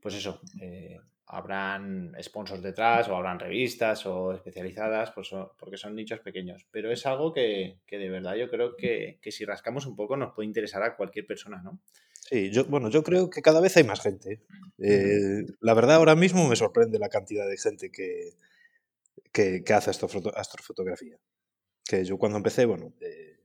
Pues 0.01 0.15
eso, 0.15 0.41
eh, 0.61 0.99
habrán 1.33 2.13
sponsors 2.21 2.63
detrás 2.63 3.09
o 3.09 3.17
habrán 3.17 3.39
revistas 3.39 4.05
o 4.07 4.33
especializadas 4.33 5.13
pues 5.13 5.31
porque 5.59 5.77
son 5.77 5.95
nichos 5.95 6.21
pequeños. 6.21 6.67
Pero 6.71 6.91
es 6.91 7.07
algo 7.07 7.33
que, 7.33 7.79
que 7.87 7.99
de 7.99 8.11
verdad 8.11 8.35
yo 8.35 8.51
creo 8.51 8.77
que, 8.77 9.19
que, 9.23 9.31
si 9.31 9.45
rascamos 9.45 9.87
un 9.87 9.97
poco 9.97 10.17
nos 10.17 10.35
puede 10.35 10.49
interesar 10.49 10.83
a 10.83 10.97
cualquier 10.97 11.27
persona, 11.27 11.63
¿no? 11.63 11.81
Sí, 12.31 12.51
yo, 12.51 12.65
bueno, 12.67 12.91
yo 12.91 13.03
creo 13.03 13.31
que 13.31 13.43
cada 13.43 13.61
vez 13.61 13.77
hay 13.77 13.85
más 13.85 14.01
gente. 14.01 14.43
Eh, 14.79 15.45
la 15.61 15.75
verdad, 15.75 15.97
ahora 15.97 16.15
mismo 16.15 16.49
me 16.49 16.57
sorprende 16.57 16.99
la 16.99 17.09
cantidad 17.09 17.49
de 17.49 17.57
gente 17.57 17.91
que, 17.91 18.35
que, 19.33 19.63
hace 19.73 19.91
astrofotografía. 19.91 21.19
Que 21.85 22.05
yo 22.05 22.19
cuando 22.19 22.39
empecé, 22.39 22.67
bueno, 22.67 22.93
eh, 23.01 23.41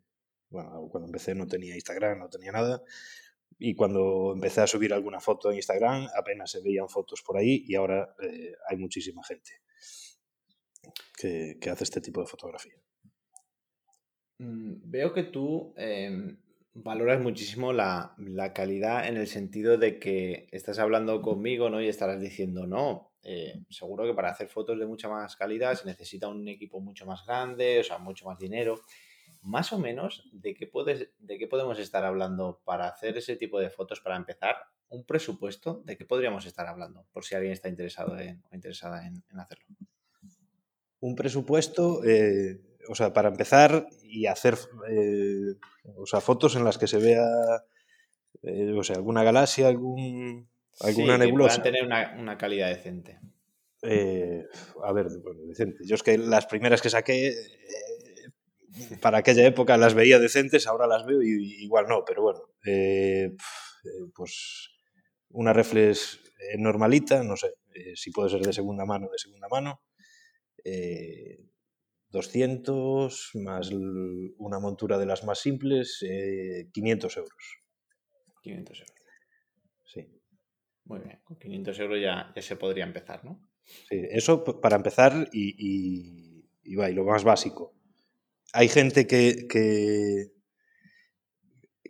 bueno, 0.49 0.87
cuando 0.91 1.07
empecé 1.07 1.33
no 1.35 1.47
tenía 1.47 1.75
Instagram, 1.75 2.19
no 2.19 2.29
tenía 2.29 2.51
nada. 2.51 2.83
Y 3.57 3.73
cuando 3.75 4.33
empecé 4.33 4.61
a 4.61 4.67
subir 4.67 4.93
alguna 4.93 5.19
foto 5.19 5.49
en 5.49 5.57
Instagram, 5.57 6.07
apenas 6.17 6.51
se 6.51 6.61
veían 6.61 6.89
fotos 6.89 7.21
por 7.25 7.37
ahí 7.37 7.63
y 7.67 7.75
ahora 7.75 8.15
eh, 8.21 8.53
hay 8.67 8.77
muchísima 8.77 9.23
gente 9.23 9.51
que, 11.17 11.57
hace 11.69 11.83
este 11.85 12.01
tipo 12.01 12.21
de 12.21 12.27
fotografía. 12.27 12.75
Mm, 14.39 14.73
veo 14.83 15.13
que 15.13 15.23
tú 15.23 15.73
em, 15.77 16.37
valoras 16.73 17.21
muchísimo 17.21 17.71
la, 17.71 18.15
calidad 18.53 19.07
en 19.07 19.17
el 19.17 19.27
sentido 19.27 19.77
de 19.77 19.99
que 19.99 20.47
estás 20.51 20.77
hablando 20.79 21.21
conmigo 21.21 21.69
¿no? 21.69 21.81
y 21.81 21.87
estarás 21.87 22.19
diciendo, 22.19 22.67
no, 22.67 23.13
eh, 23.23 23.63
seguro 23.69 24.05
que 24.05 24.13
para 24.13 24.31
hacer 24.31 24.49
fotos 24.49 24.77
de 24.77 24.85
mucha 24.85 25.07
más 25.07 25.37
calidad 25.37 25.75
se 25.75 25.85
necesita 25.85 26.27
un 26.27 26.47
equipo 26.49 26.81
mucho 26.81 27.05
más 27.05 27.25
grande, 27.25 27.79
o 27.79 27.83
sea, 27.83 27.97
mucho 27.97 28.25
más 28.25 28.37
dinero 28.37 28.81
más 29.45 29.71
o 29.71 29.79
menos 29.79 30.27
de 30.33 30.55
qué, 30.55 30.65
puedes, 30.65 31.09
de 31.19 31.37
qué 31.37 31.47
podemos 31.47 31.77
estar 31.79 32.03
hablando 32.03 32.61
para 32.65 32.87
hacer 32.87 33.17
ese 33.17 33.35
tipo 33.35 33.59
de 33.59 33.69
fotos, 33.69 34.01
para 34.01 34.15
empezar, 34.15 34.55
un 34.89 35.05
presupuesto, 35.05 35.81
de 35.85 35.97
qué 35.97 36.05
podríamos 36.05 36.45
estar 36.45 36.67
hablando, 36.67 37.05
por 37.13 37.23
si 37.23 37.35
alguien 37.35 37.53
está 37.53 37.69
interesado 37.69 38.17
en, 38.19 38.43
o 38.51 38.55
interesada 38.55 39.05
en, 39.05 39.23
hacerlo. 39.39 39.65
Un 40.99 41.15
presupuesto, 41.15 42.03
eh, 42.03 42.59
o 42.89 42.95
sea, 42.95 43.13
para 43.13 43.29
empezar 43.29 43.87
y 44.03 44.25
hacer 44.25 44.57
eh, 44.89 45.55
o 45.95 46.05
sea, 46.07 46.21
fotos 46.21 46.55
en 46.55 46.63
las 46.63 46.77
que 46.77 46.87
se 46.87 46.97
vea 46.97 47.25
eh, 48.41 48.73
o 48.73 48.83
sea, 48.83 48.95
alguna 48.95 49.23
galaxia, 49.23 49.67
algún, 49.67 50.47
alguna 50.79 51.17
nebulosa. 51.19 51.61
Que 51.61 51.71
tener 51.71 51.85
una, 51.85 52.37
calidad 52.37 52.69
decente. 52.69 53.19
a 53.83 54.93
ver, 54.93 55.07
bueno, 55.23 55.41
decente. 55.45 55.85
Yo 55.85 55.95
es 55.95 56.03
que 56.03 56.17
las 56.17 56.47
primeras 56.47 56.81
que 56.81 56.89
saqué 56.89 57.33
para 59.01 59.19
aquella 59.19 59.45
época 59.45 59.77
las 59.77 59.93
veía 59.93 60.19
decentes, 60.19 60.67
ahora 60.67 60.87
las 60.87 61.05
veo 61.05 61.21
y, 61.21 61.63
igual 61.63 61.85
no, 61.87 62.03
pero 62.05 62.21
bueno, 62.21 62.41
eh, 62.65 63.31
eh, 63.33 64.11
pues 64.13 64.69
una 65.29 65.53
reflex 65.53 66.19
eh, 66.39 66.57
normalita, 66.57 67.23
no 67.23 67.35
sé, 67.35 67.53
si 67.95 68.11
puede 68.11 68.29
ser 68.29 68.41
de 68.41 68.53
segunda 68.53 68.85
mano, 68.85 69.09
de 69.11 69.17
segunda 69.17 69.47
mano, 69.49 69.81
200 72.09 73.31
más 73.35 73.69
una 74.37 74.59
montura 74.59 74.97
de 74.97 75.05
las 75.05 75.23
más 75.25 75.39
simples, 75.39 76.03
500 76.71 77.17
euros. 77.17 77.59
500 78.41 78.79
euros. 78.79 78.95
Sí. 79.83 80.07
Muy 80.85 80.99
bien, 80.99 81.19
con 81.23 81.37
500 81.37 81.79
euros 81.79 82.01
ya, 82.01 82.33
se 82.41 82.55
podría 82.55 82.85
empezar, 82.85 83.25
¿no? 83.25 83.41
Sí, 83.89 83.99
eso 84.09 84.43
para 84.61 84.77
empezar 84.77 85.29
y, 85.33 86.45
y, 86.63 86.75
va, 86.75 86.89
y 86.89 86.93
lo 86.93 87.03
más 87.03 87.23
básico 87.23 87.75
hay 88.55 88.69
gente 88.69 89.05
que, 89.05 89.47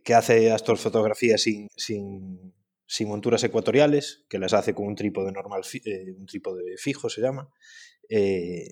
que, 0.04 0.14
hace 0.14 0.52
astrofotografías 0.52 1.42
sin, 1.42 1.70
sin, 1.76 2.54
sin, 2.88 3.08
monturas 3.08 3.44
ecuatoriales, 3.44 4.26
que 4.30 4.40
las 4.40 4.54
hace 4.54 4.74
con 4.74 4.88
un 4.88 4.96
trípode 4.96 5.32
normal, 5.32 5.62
eh, 5.86 6.12
un 6.18 6.26
trípode 6.26 6.78
fijo 6.78 7.10
se 7.10 7.22
llama. 7.22 7.50
Eh, 8.10 8.68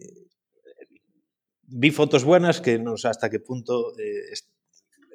vi 1.61 1.91
fotos 1.91 2.23
buenas 2.23 2.61
que 2.61 2.79
no 2.79 2.97
sé 2.97 3.07
hasta 3.07 3.29
qué 3.29 3.39
punto 3.39 3.97
eh, 3.99 4.33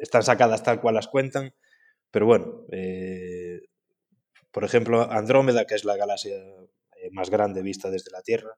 están 0.00 0.22
sacadas 0.22 0.62
tal 0.62 0.80
cual 0.80 0.94
las 0.94 1.08
cuentan, 1.08 1.54
pero 2.10 2.26
bueno, 2.26 2.64
por 4.50 4.64
ejemplo, 4.64 5.10
Andrómeda, 5.10 5.66
que 5.66 5.74
es 5.74 5.84
la 5.84 5.96
galaxia 5.96 6.36
más 7.12 7.28
grande 7.30 7.62
vista 7.62 7.90
desde 7.90 8.10
la 8.10 8.22
Tierra, 8.22 8.56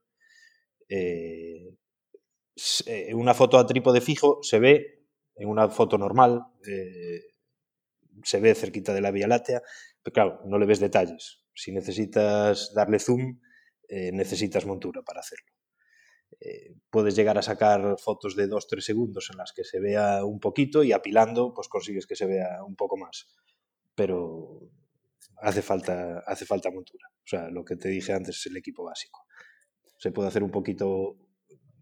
en 2.86 3.16
una 3.16 3.34
foto 3.34 3.58
a 3.58 3.66
trípode 3.66 4.00
fijo 4.00 4.38
se 4.42 4.58
ve, 4.58 5.06
en 5.36 5.48
una 5.48 5.68
foto 5.68 5.96
normal, 5.98 6.42
eh, 6.66 7.34
se 8.22 8.40
ve 8.40 8.54
cerquita 8.54 8.92
de 8.92 9.00
la 9.00 9.10
Vía 9.10 9.26
Láctea, 9.26 9.62
pero 10.02 10.12
claro, 10.12 10.40
no 10.46 10.58
le 10.58 10.66
ves 10.66 10.80
detalles. 10.80 11.44
Si 11.54 11.72
necesitas 11.72 12.72
darle 12.74 12.98
zoom, 12.98 13.40
eh, 13.88 14.12
necesitas 14.12 14.66
montura 14.66 15.02
para 15.02 15.20
hacerlo. 15.20 15.52
Eh, 16.40 16.74
puedes 16.90 17.16
llegar 17.16 17.36
a 17.38 17.42
sacar 17.42 17.96
fotos 17.98 18.36
de 18.36 18.48
2-3 18.48 18.80
segundos 18.80 19.28
en 19.30 19.38
las 19.38 19.52
que 19.52 19.64
se 19.64 19.80
vea 19.80 20.24
un 20.24 20.40
poquito 20.40 20.82
y 20.84 20.92
apilando 20.92 21.52
pues 21.52 21.68
consigues 21.68 22.06
que 22.06 22.16
se 22.16 22.26
vea 22.26 22.62
un 22.64 22.76
poco 22.76 22.96
más. 22.96 23.34
Pero 23.94 24.60
hace 25.38 25.62
falta, 25.62 26.20
hace 26.26 26.46
falta 26.46 26.70
montura. 26.70 27.08
O 27.10 27.26
sea, 27.26 27.50
lo 27.50 27.64
que 27.64 27.76
te 27.76 27.88
dije 27.88 28.12
antes 28.12 28.36
es 28.38 28.46
el 28.46 28.56
equipo 28.56 28.84
básico. 28.84 29.26
Se 29.98 30.12
puede 30.12 30.28
hacer 30.28 30.42
un 30.42 30.50
poquito 30.50 31.16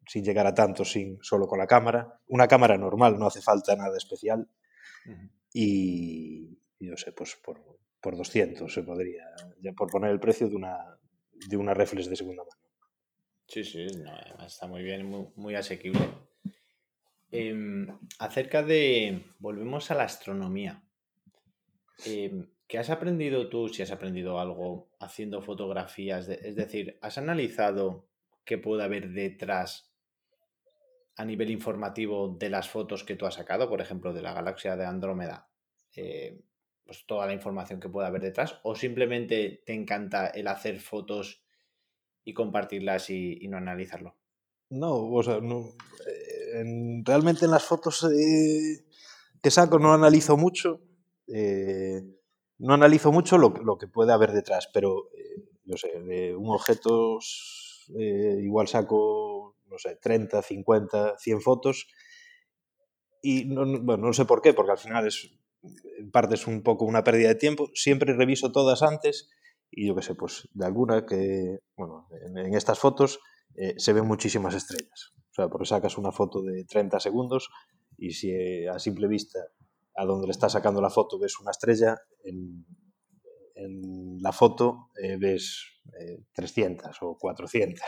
sin 0.09 0.25
llegar 0.25 0.47
a 0.47 0.55
tanto, 0.55 0.85
sin, 0.85 1.18
solo 1.23 1.47
con 1.47 1.59
la 1.59 1.66
cámara. 1.66 2.18
Una 2.29 2.49
cámara 2.49 2.79
normal, 2.79 3.18
no 3.18 3.27
hace 3.27 3.42
falta 3.42 3.77
nada 3.77 3.97
especial. 3.97 4.49
Y, 5.53 6.59
yo 6.81 6.97
sé, 6.97 7.12
pues 7.12 7.37
por, 7.37 7.61
por 8.01 8.16
200 8.16 8.73
se 8.73 8.83
podría, 8.83 9.25
ya 9.61 9.73
por 9.73 9.90
poner 9.90 10.11
el 10.11 10.18
precio 10.18 10.49
de 10.49 10.57
una, 10.57 10.79
de 11.47 11.57
una 11.57 11.75
reflex 11.75 12.09
de 12.09 12.16
segunda 12.16 12.42
mano. 12.42 12.62
Sí, 13.47 13.64
sí, 13.64 13.87
está 14.44 14.66
muy 14.66 14.83
bien, 14.83 15.07
muy, 15.07 15.29
muy 15.37 15.55
asequible. 15.55 16.01
Em, 17.31 17.87
acerca 18.18 18.62
de, 18.62 19.25
volvemos 19.38 19.90
a 19.90 19.94
la 19.94 20.05
astronomía. 20.05 20.83
Em, 22.07 22.49
¿Qué 22.66 22.79
has 22.79 22.90
aprendido 22.90 23.49
tú, 23.49 23.68
si 23.68 23.83
has 23.83 23.90
aprendido 23.90 24.40
algo 24.40 24.90
haciendo 25.01 25.42
fotografías? 25.42 26.29
es 26.29 26.55
decir, 26.57 26.99
¿has 27.01 27.16
analizado 27.16 28.09
qué 28.44 28.59
puede 28.59 28.85
haber 28.85 29.11
detrás 29.11 29.88
a 31.18 31.24
nivel 31.24 31.50
informativo 31.50 32.37
de 32.38 32.48
las 32.48 32.70
fotos 32.70 33.02
que 33.02 33.16
tú 33.16 33.26
has 33.26 33.35
sacado, 33.35 33.68
por 33.68 33.81
ejemplo, 33.81 34.12
de 34.12 34.22
la 34.22 34.33
galaxia 34.33 34.76
de 34.76 34.87
Andrómeda, 34.87 35.50
eh, 35.96 36.40
pues 36.85 37.07
toda 37.07 37.26
la 37.26 37.35
información 37.35 37.81
que 37.81 37.88
pueda 37.88 38.07
haber 38.07 38.22
detrás, 38.22 38.61
o 38.62 38.76
simplemente 38.76 39.62
te 39.66 39.74
encanta 39.74 40.28
el 40.28 40.46
hacer 40.46 40.78
fotos 40.78 41.42
y 42.24 42.35
compartirlas 42.35 43.11
y, 43.11 43.46
no 43.48 43.57
analizarlo? 43.57 44.14
No, 44.70 44.94
o 44.94 45.22
sea, 45.24 45.40
no, 45.40 45.70
eh, 46.07 47.02
realmente 47.04 47.46
en 47.46 47.50
las 47.50 47.64
fotos 47.64 48.04
eh, 48.04 48.85
que 49.42 49.50
saco 49.50 49.81
no 49.81 49.92
analizo 49.92 50.37
mucho, 50.37 50.83
no 52.59 52.74
analizo 52.74 53.11
mucho 53.11 53.38
lo, 53.38 53.48
lo, 53.48 53.76
que 53.76 53.88
puede 53.88 54.12
haber 54.12 54.31
detrás, 54.31 54.70
pero, 54.72 55.11
yo 55.64 55.76
sé, 55.76 55.88
de 56.00 56.37
un 56.37 56.50
objeto 56.50 57.18
igual 57.88 58.68
saco 58.68 59.28
no 59.68 59.78
sé, 59.78 59.96
30, 59.96 60.42
50, 60.42 61.16
100 61.18 61.40
fotos. 61.40 61.87
Y 63.22 63.44
no, 63.46 63.64
bueno, 63.83 64.07
no 64.07 64.12
sé 64.12 64.24
por 64.24 64.42
qué, 64.42 64.54
porque 64.54 64.72
al 64.72 64.78
final 64.78 65.07
es, 65.07 65.31
en 65.98 66.11
parte 66.11 66.35
es 66.35 66.46
un 66.46 66.62
poco 66.62 66.85
una 66.85 67.04
pérdida 67.04 67.28
de 67.28 67.35
tiempo. 67.35 67.70
Siempre 67.74 68.14
reviso 68.14 68.52
todas 68.52 68.83
antes 68.83 69.28
y 69.70 69.88
yo 69.88 69.94
qué 69.94 70.02
sé, 70.02 70.14
pues 70.14 70.48
de 70.52 70.66
alguna 70.66 71.04
que, 71.04 71.59
bueno, 71.76 72.09
en, 72.37 72.54
estas 72.54 72.78
fotos 72.78 73.20
eh, 73.54 73.74
se 73.76 73.92
ven 73.92 74.07
muchísimas 74.07 74.54
estrellas. 74.54 75.12
O 75.31 75.35
sea, 75.35 75.48
porque 75.48 75.66
sacas 75.66 75.98
una 75.98 76.12
foto 76.12 76.42
de 76.42 76.64
30 76.64 77.00
segundos 77.00 77.50
y 77.96 78.12
si 78.12 78.31
eh, 78.31 78.68
a 78.68 78.78
simple 78.78 79.09
vista 79.09 79.38
a 79.96 80.04
donde 80.04 80.26
le 80.26 80.33
estás 80.33 80.52
sacando 80.52 80.81
la 80.81 80.90
foto 80.90 81.18
ves 81.18 81.38
una 81.40 81.50
estrella, 81.50 81.96
en, 82.24 82.64
la 84.20 84.31
foto 84.31 84.90
eh, 85.02 85.16
ves 85.18 85.81
300 86.33 86.96
o 87.00 87.18
400 87.18 87.83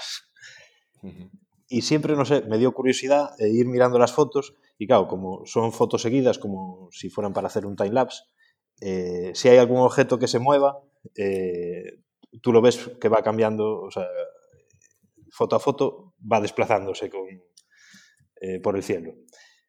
y 1.73 1.83
siempre, 1.83 2.17
no 2.17 2.25
sé, 2.25 2.43
me 2.43 2.59
dio 2.59 2.73
curiosidad 2.73 3.31
eh, 3.39 3.49
ir 3.49 3.67
mirando 3.69 3.97
las 3.97 4.13
fotos 4.13 4.55
y 4.77 4.89
claro, 4.89 5.07
como 5.07 5.47
son 5.47 5.73
fotos 5.73 6.03
seguidas, 6.03 6.37
como 6.37 6.89
si 6.91 7.11
fueran 7.11 7.33
para 7.33 7.47
hacer 7.47 7.65
un 7.65 7.77
time 7.77 7.93
lapse, 7.93 8.25
eh, 8.81 9.31
si 9.35 9.49
hay 9.49 9.59
algún 9.59 9.79
objeto 9.79 10.19
que 10.19 10.27
se 10.27 10.41
mueva, 10.41 10.81
eh, 11.17 12.01
tú 12.43 12.53
lo 12.53 12.61
ves 12.61 12.91
que 13.01 13.09
va 13.09 13.23
cambiando, 13.23 13.83
o 13.83 13.91
sea, 13.91 14.05
foto 15.31 15.55
a 15.55 15.61
foto 15.61 16.15
va 16.21 16.41
desplazándose 16.41 17.09
con, 17.09 17.23
por 18.65 18.75
el 18.75 18.83
cielo. 18.83 19.15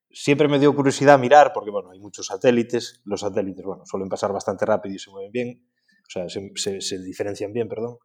Siempre 0.10 0.48
me 0.48 0.58
dio 0.58 0.76
curiosidad 0.76 1.20
mirar, 1.20 1.54
porque 1.54 1.70
bueno, 1.70 1.92
hay 1.92 2.00
muchos 2.00 2.26
satélites, 2.26 3.02
los 3.06 3.20
satélites, 3.20 3.64
bueno, 3.64 3.84
suelen 3.86 4.10
pasar 4.10 4.34
bastante 4.34 4.66
rápido 4.66 4.96
y 4.96 5.00
se 5.00 5.12
mueven 5.12 5.32
bien, 5.32 5.68
o 6.08 6.10
sea, 6.10 6.28
se, 6.30 6.82
se 6.82 6.98
diferencian 7.04 7.54
bien, 7.54 7.70
perdón, 7.70 8.00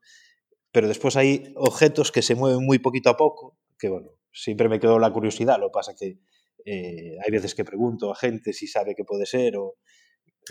pero 0.71 0.87
después 0.87 1.17
hay 1.17 1.55
objetos 1.57 2.13
que 2.13 2.21
se 2.21 2.35
mueven 2.35 2.63
muy 2.63 2.79
poquito 2.79 3.09
a 3.09 3.17
poco 3.17 3.57
que 3.79 3.89
bueno, 3.89 4.11
siempre 4.33 4.69
me 4.69 4.81
quedó 4.81 4.99
la 4.99 5.13
curiosidad, 5.13 5.59
lo 5.59 5.69
que 5.69 5.75
pasa 5.75 5.95
que 5.99 6.19
eh, 6.65 7.17
hay 7.25 7.31
veces 7.31 7.55
que 7.55 7.65
pregunto 7.65 8.11
a 8.11 8.17
gente 8.17 8.53
si 8.53 8.67
sabe 8.67 8.95
qué 8.95 9.05
puede 9.05 9.25
ser, 9.25 9.57
o, 9.57 9.77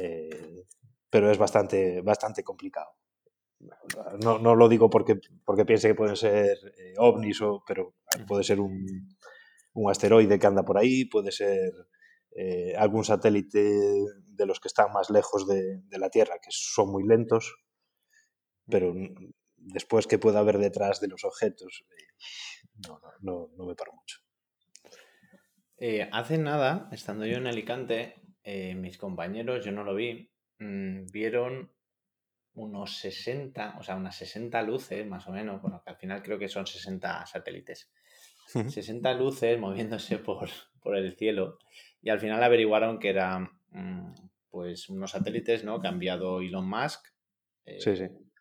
eh, 0.02 0.66
pero 1.10 1.30
es 1.32 1.38
bastante, 1.38 2.02
bastante 2.02 2.44
complicado. 2.44 2.92
No, 4.22 4.38
no, 4.38 4.56
lo 4.56 4.70
digo 4.70 4.90
porque, 4.90 5.20
porque 5.44 5.66
piense 5.66 5.88
que 5.88 5.96
pueden 5.96 6.16
ser 6.16 6.58
eh, 6.78 6.94
ovnis, 6.98 7.42
o, 7.42 7.64
pero 7.66 7.96
puede 8.28 8.44
ser 8.44 8.60
un, 8.60 8.86
un, 9.74 9.90
asteroide 9.90 10.38
que 10.38 10.48
anda 10.48 10.64
por 10.64 10.78
ahí, 10.78 11.06
puede 11.06 11.32
ser 11.32 11.72
algún 12.78 13.06
satélite 13.06 13.60
de 14.28 14.46
los 14.46 14.60
que 14.60 14.68
están 14.68 14.92
más 14.92 15.10
lejos 15.10 15.48
de, 15.48 15.82
de 15.88 15.98
la 15.98 16.10
Tierra, 16.10 16.36
que 16.42 16.50
son 16.52 16.92
muy 16.92 17.08
lentos, 17.08 17.56
pero 18.70 18.94
después 19.66 20.08
que 20.08 20.20
pueda 20.20 20.40
haber 20.40 20.58
detrás 20.58 21.00
de 21.02 21.08
los 21.08 21.24
objetos, 21.24 21.86
no, 22.88 23.00
no, 23.22 23.50
no, 23.58 23.66
me 23.66 23.76
paro 23.76 23.94
mucho. 23.94 24.20
Eh, 25.78 26.08
hace 26.12 26.38
nada, 26.38 26.90
estando 26.92 27.26
yo 27.26 27.38
en 27.38 27.48
Alicante, 27.48 28.16
eh, 28.44 28.76
mis 28.76 28.98
compañeros, 28.98 29.66
yo 29.66 29.72
no 29.72 29.84
lo 29.84 29.96
vi, 29.96 30.32
mm, 30.60 31.08
vieron 31.12 31.74
unos 32.54 32.98
60, 32.98 33.76
o 33.80 33.84
sea, 33.84 33.96
unas 33.96 34.16
60 34.16 34.62
luces 34.62 35.06
más 35.06 35.28
o 35.28 35.32
menos, 35.32 35.62
bueno, 35.62 35.82
que 35.84 35.90
al 35.90 35.98
final 35.98 36.24
creo 36.24 36.40
que 36.40 36.48
son 36.48 36.66
60 36.66 37.26
satélites. 37.26 37.92
60 38.48 39.14
luces 39.14 39.60
moviéndose 39.60 40.18
por, 40.20 40.50
por 40.80 40.96
el 40.96 41.16
cielo 41.18 41.58
y 42.02 42.10
al 42.10 42.20
final 42.20 42.42
averiguaron 42.44 43.00
que 43.00 43.10
eran 43.10 43.50
mm, 43.72 44.14
pues 44.50 44.88
unos 44.90 45.12
satélites, 45.12 45.64
¿no? 45.64 45.82
Que 45.82 45.88
ha 45.88 45.92
enviado 45.92 46.40
Elon 46.40 46.70
Musk 46.70 47.08
eh, 47.66 47.80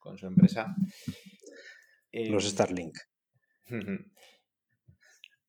con 0.05 0.19
su 0.19 0.27
empresa. 0.27 0.77
Los 2.13 2.45
em, 2.45 2.51
Starlink. 2.51 2.97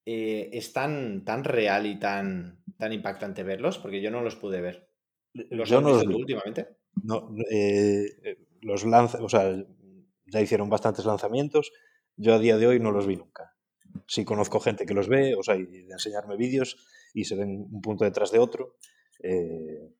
Eh, 0.05 0.49
¿Es 0.53 0.71
tan, 0.71 1.25
tan 1.25 1.43
real 1.43 1.85
y 1.85 1.99
tan, 1.99 2.63
tan 2.77 2.93
impactante 2.93 3.43
verlos? 3.43 3.77
Porque 3.77 4.01
yo 4.01 4.09
no 4.09 4.21
los 4.21 4.37
pude 4.37 4.61
ver. 4.61 4.89
¿Los 5.33 5.71
has 5.71 5.83
visto 5.83 6.03
tú 6.03 6.17
últimamente? 6.17 6.67
No, 7.03 7.35
eh, 7.51 8.37
los 8.61 8.85
lanza, 8.85 9.21
o 9.21 9.27
sea, 9.27 9.53
ya 10.27 10.41
hicieron 10.41 10.69
bastantes 10.69 11.05
lanzamientos. 11.05 11.71
Yo 12.15 12.33
a 12.33 12.39
día 12.39 12.57
de 12.57 12.67
hoy 12.67 12.79
no 12.79 12.91
los 12.91 13.05
vi 13.05 13.17
nunca. 13.17 13.53
Sí 14.07 14.23
conozco 14.23 14.61
gente 14.61 14.85
que 14.85 14.93
los 14.93 15.09
ve, 15.09 15.35
o 15.35 15.43
sea, 15.43 15.57
y 15.57 15.65
de 15.65 15.91
enseñarme 15.91 16.37
vídeos 16.37 16.77
y 17.13 17.25
se 17.25 17.35
ven 17.35 17.67
un 17.71 17.81
punto 17.81 18.05
detrás 18.05 18.31
de 18.31 18.39
otro. 18.39 18.77
Eh, 19.21 19.91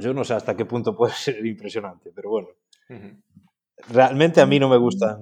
yo 0.00 0.14
no 0.14 0.24
sé 0.24 0.34
hasta 0.34 0.56
qué 0.56 0.64
punto 0.64 0.96
puede 0.96 1.12
ser 1.14 1.46
impresionante, 1.46 2.10
pero 2.12 2.30
bueno. 2.30 2.48
Realmente 3.88 4.40
a 4.40 4.46
mí 4.46 4.58
no 4.58 4.68
me 4.68 4.76
gustan 4.76 5.18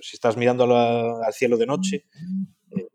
si 0.00 0.16
estás 0.16 0.36
mirando 0.36 0.64
al 0.74 1.32
cielo 1.32 1.56
de 1.56 1.66
noche, 1.66 2.06
eh, 2.70 2.88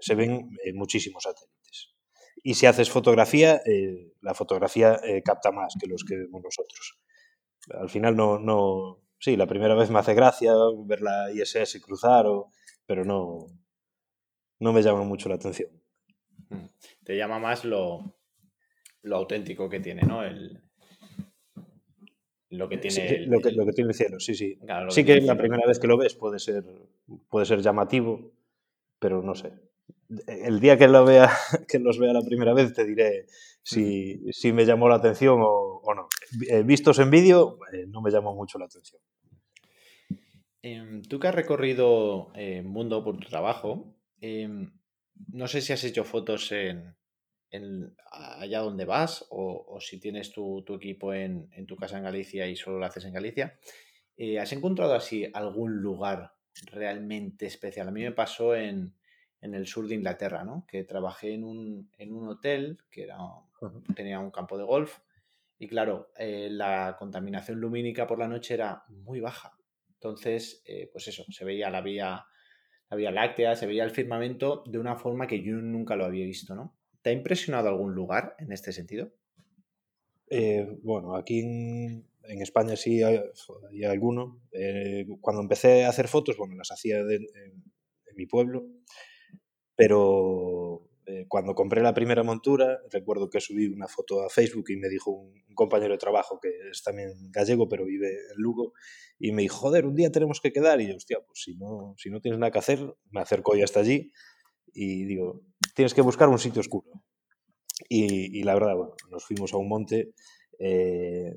se 0.00 0.14
ven 0.14 0.50
eh, 0.64 0.72
muchísimos 0.72 1.22
satélites. 1.22 1.94
Y 2.42 2.54
si 2.54 2.66
haces 2.66 2.90
fotografía, 2.90 3.60
eh, 3.66 4.12
la 4.20 4.34
fotografía 4.34 4.98
capta 5.24 5.50
más 5.50 5.74
que 5.78 5.86
los 5.86 6.04
que 6.04 6.16
vemos 6.16 6.42
nosotros. 6.42 6.98
Al 7.70 7.88
final 7.88 8.16
no, 8.16 8.38
no, 8.38 9.02
sí, 9.18 9.36
la 9.36 9.46
primera 9.46 9.74
vez 9.74 9.90
me 9.90 9.98
hace 9.98 10.14
gracia 10.14 10.52
ver 10.86 11.02
la 11.02 11.30
ISS 11.32 11.80
cruzar, 11.80 12.26
pero 12.86 13.04
no, 13.04 13.46
no 14.60 14.72
me 14.72 14.82
llama 14.82 15.02
mucho 15.02 15.28
la 15.28 15.34
atención. 15.34 15.70
Mm. 16.48 16.66
Te 17.04 17.16
llama 17.16 17.38
más 17.38 17.64
lo, 17.64 18.17
lo 19.02 19.16
auténtico 19.16 19.68
que 19.68 19.80
tiene, 19.80 20.02
¿no? 20.02 20.24
El, 20.24 20.60
lo 22.50 22.68
que 22.68 22.78
tiene, 22.78 23.26
lo, 23.26 23.40
que, 23.40 23.72
tiene 23.72 23.90
el 23.90 23.94
cielo, 23.94 24.18
sí, 24.20 24.34
sí. 24.34 24.58
sí 24.88 25.04
que, 25.04 25.20
la 25.20 25.36
primera 25.36 25.66
vez 25.66 25.78
que 25.78 25.86
lo 25.86 25.98
ves 25.98 26.14
puede 26.14 26.38
ser, 26.38 26.64
puede 27.28 27.44
ser 27.44 27.60
llamativo, 27.60 28.32
pero 28.98 29.22
no 29.22 29.34
sé. 29.34 29.52
El 30.26 30.58
día 30.58 30.78
que, 30.78 30.88
lo 30.88 31.04
vea, 31.04 31.30
que 31.68 31.78
los 31.78 31.98
vea 31.98 32.14
la 32.14 32.22
primera 32.22 32.54
vez 32.54 32.72
te 32.72 32.86
diré 32.86 33.26
si, 33.62 34.32
si 34.32 34.52
me 34.54 34.64
llamó 34.64 34.88
la 34.88 34.94
atención 34.94 35.40
o, 35.42 35.82
no. 35.94 36.08
Eh, 36.48 36.62
vistos 36.62 36.98
en 37.00 37.10
vídeo, 37.10 37.58
eh, 37.72 37.84
no 37.86 38.00
me 38.00 38.10
llamó 38.10 38.34
mucho 38.34 38.58
la 38.58 38.64
atención. 38.64 39.02
Em, 40.62 41.02
tú 41.02 41.20
que 41.20 41.28
has 41.28 41.34
recorrido 41.34 42.32
el 42.34 42.58
eh, 42.58 42.62
mundo 42.62 43.04
por 43.04 43.18
tu 43.18 43.28
trabajo, 43.28 43.94
em, 44.22 44.72
no 45.32 45.48
sé 45.48 45.60
si 45.60 45.74
has 45.74 45.84
hecho 45.84 46.04
fotos 46.04 46.50
en, 46.52 46.94
allá 48.10 48.60
donde 48.60 48.84
vas 48.84 49.26
o, 49.30 49.78
si 49.80 49.98
tienes 49.98 50.32
tu, 50.32 50.64
equipo 50.74 51.14
en, 51.14 51.48
tu 51.66 51.76
casa 51.76 51.98
en 51.98 52.04
Galicia 52.04 52.46
y 52.46 52.56
solo 52.56 52.78
lo 52.78 52.86
haces 52.86 53.04
en 53.04 53.14
Galicia. 53.14 53.58
Eh, 54.16 54.38
¿Has 54.38 54.52
encontrado 54.52 54.94
así 54.94 55.26
algún 55.32 55.76
lugar 55.76 56.34
realmente 56.66 57.46
especial? 57.46 57.88
A 57.88 57.92
mí 57.92 58.02
me 58.02 58.12
pasó 58.12 58.54
en, 58.54 58.94
el 59.40 59.66
sur 59.66 59.86
de 59.86 59.94
Inglaterra, 59.94 60.44
¿no? 60.44 60.66
que 60.66 60.84
trabajé 60.84 61.34
en 61.34 61.44
un, 61.44 61.88
hotel 62.28 62.78
que 62.90 63.04
era, 63.04 63.18
tenía 63.94 64.18
un 64.18 64.30
campo 64.30 64.58
de 64.58 64.64
golf 64.64 64.98
y 65.58 65.66
claro, 65.66 66.12
eh, 66.16 66.48
la 66.50 66.96
contaminación 66.98 67.60
lumínica 67.60 68.06
por 68.06 68.18
la 68.18 68.28
noche 68.28 68.54
era 68.54 68.84
muy 68.88 69.20
baja. 69.20 69.56
Entonces, 69.94 70.62
eh, 70.64 70.88
pues 70.92 71.08
eso, 71.08 71.24
se 71.28 71.44
veía 71.44 71.68
la 71.70 71.80
vía, 71.80 72.24
la 72.88 72.96
vía 72.96 73.10
láctea, 73.10 73.56
se 73.56 73.66
veía 73.66 73.82
el 73.82 73.90
firmamento 73.90 74.62
de 74.66 74.78
una 74.78 74.94
forma 74.94 75.26
que 75.26 75.42
yo 75.42 75.56
nunca 75.56 75.96
lo 75.96 76.04
había 76.04 76.24
visto, 76.24 76.54
¿no? 76.54 76.77
¿Te 77.08 77.12
ha 77.12 77.16
impresionado 77.16 77.70
algún 77.70 77.94
lugar 77.94 78.36
en 78.38 78.52
este 78.52 78.70
sentido? 78.70 79.10
Eh, 80.28 80.76
bueno, 80.82 81.16
aquí 81.16 81.38
en, 81.38 82.04
España 82.22 82.76
sí 82.76 83.02
hay, 83.02 83.22
alguno. 83.86 84.42
Eh, 84.52 85.06
cuando 85.22 85.40
empecé 85.40 85.86
a 85.86 85.88
hacer 85.88 86.06
fotos, 86.06 86.36
bueno, 86.36 86.54
las 86.54 86.70
hacía 86.70 86.98
en, 86.98 87.24
mi 88.14 88.26
pueblo, 88.26 88.66
pero 89.74 90.86
eh, 91.06 91.24
cuando 91.28 91.54
compré 91.54 91.80
la 91.80 91.94
primera 91.94 92.22
montura, 92.22 92.78
recuerdo 92.90 93.30
que 93.30 93.40
subí 93.40 93.68
una 93.68 93.88
foto 93.88 94.22
a 94.22 94.28
Facebook 94.28 94.66
y 94.68 94.76
me 94.76 94.90
dijo 94.90 95.10
un, 95.12 95.32
compañero 95.54 95.94
de 95.94 95.98
trabajo 95.98 96.38
que 96.40 96.50
es 96.70 96.82
también 96.82 97.32
gallego, 97.32 97.70
pero 97.70 97.86
vive 97.86 98.08
en 98.08 98.36
Lugo, 98.36 98.74
y 99.18 99.32
me 99.32 99.40
dijo, 99.42 99.56
joder, 99.56 99.86
un 99.86 99.94
día 99.94 100.12
tenemos 100.12 100.42
que 100.42 100.52
quedar. 100.52 100.82
Y 100.82 100.88
yo, 100.88 100.96
hostia, 100.96 101.20
pues 101.26 101.40
si 101.42 101.56
no, 101.56 101.94
si 101.96 102.10
no 102.10 102.20
tienes 102.20 102.38
nada 102.38 102.50
que 102.50 102.58
hacer, 102.58 102.80
me 103.10 103.22
acerco 103.22 103.56
yo 103.56 103.64
hasta 103.64 103.80
allí 103.80 104.12
y 104.72 105.04
digo, 105.04 105.42
tienes 105.74 105.94
que 105.94 106.02
buscar 106.02 106.28
un 106.28 106.38
sitio 106.38 106.60
oscuro. 106.60 106.88
Y, 107.88 108.42
la 108.42 108.54
verdad, 108.54 108.74
bueno, 108.74 108.94
nos 109.10 109.24
fuimos 109.24 109.52
a 109.54 109.56
un 109.56 109.68
monte, 109.68 110.12
eh, 110.58 111.36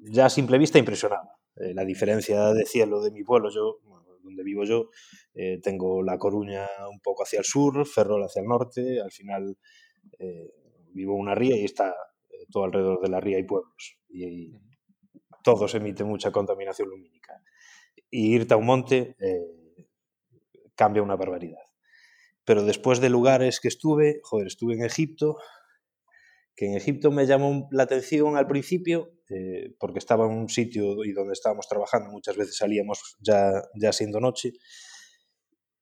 ya 0.00 0.26
a 0.26 0.30
simple 0.30 0.58
vista 0.58 0.78
impresionaba. 0.78 1.28
Eh, 1.56 1.74
la 1.74 1.84
diferencia 1.84 2.52
de 2.52 2.64
cielo 2.64 3.02
de 3.02 3.10
mi 3.10 3.24
pueblo, 3.24 3.50
yo, 3.50 3.78
donde 4.22 4.42
vivo 4.42 4.64
yo, 4.64 4.90
eh, 5.34 5.58
tengo 5.62 6.02
La 6.02 6.18
Coruña 6.18 6.66
un 6.90 7.00
poco 7.00 7.24
hacia 7.24 7.40
el 7.40 7.44
sur, 7.44 7.86
Ferrol 7.86 8.24
hacia 8.24 8.42
el 8.42 8.48
norte, 8.48 9.00
al 9.00 9.10
final 9.10 9.56
vivo 10.92 11.14
en 11.14 11.20
una 11.20 11.34
ría 11.34 11.56
y 11.56 11.64
está 11.64 11.94
todo 12.50 12.64
alrededor 12.64 13.02
de 13.02 13.08
la 13.08 13.20
ría 13.20 13.36
hay 13.36 13.44
pueblos. 13.44 13.98
Y, 14.08 14.52
todos 15.42 15.76
emiten 15.76 16.08
mucha 16.08 16.32
contaminación 16.32 16.88
lumínica. 16.88 17.40
Y 18.10 18.34
irte 18.34 18.54
a 18.54 18.56
un 18.56 18.66
monte 18.66 19.14
cambia 20.74 21.02
una 21.02 21.14
barbaridad. 21.14 21.65
Pero 22.46 22.64
después 22.64 23.00
de 23.00 23.10
lugares 23.10 23.60
que 23.60 23.68
estuve, 23.68 24.20
joder, 24.22 24.46
estuve 24.46 24.74
en 24.74 24.84
Egipto, 24.84 25.36
que 26.56 26.66
en 26.66 26.74
Egipto 26.74 27.10
me 27.10 27.26
llamó 27.26 27.68
la 27.70 27.82
atención 27.82 28.36
al 28.38 28.46
principio, 28.46 29.10
eh, 29.28 29.74
porque 29.78 29.98
estaba 29.98 30.24
en 30.24 30.32
un 30.32 30.48
sitio 30.48 31.04
y 31.04 31.12
donde 31.12 31.34
estábamos 31.34 31.68
trabajando, 31.68 32.10
muchas 32.10 32.36
veces 32.36 32.56
salíamos 32.56 33.16
ya, 33.20 33.50
ya 33.74 33.92
siendo 33.92 34.20
noche, 34.20 34.52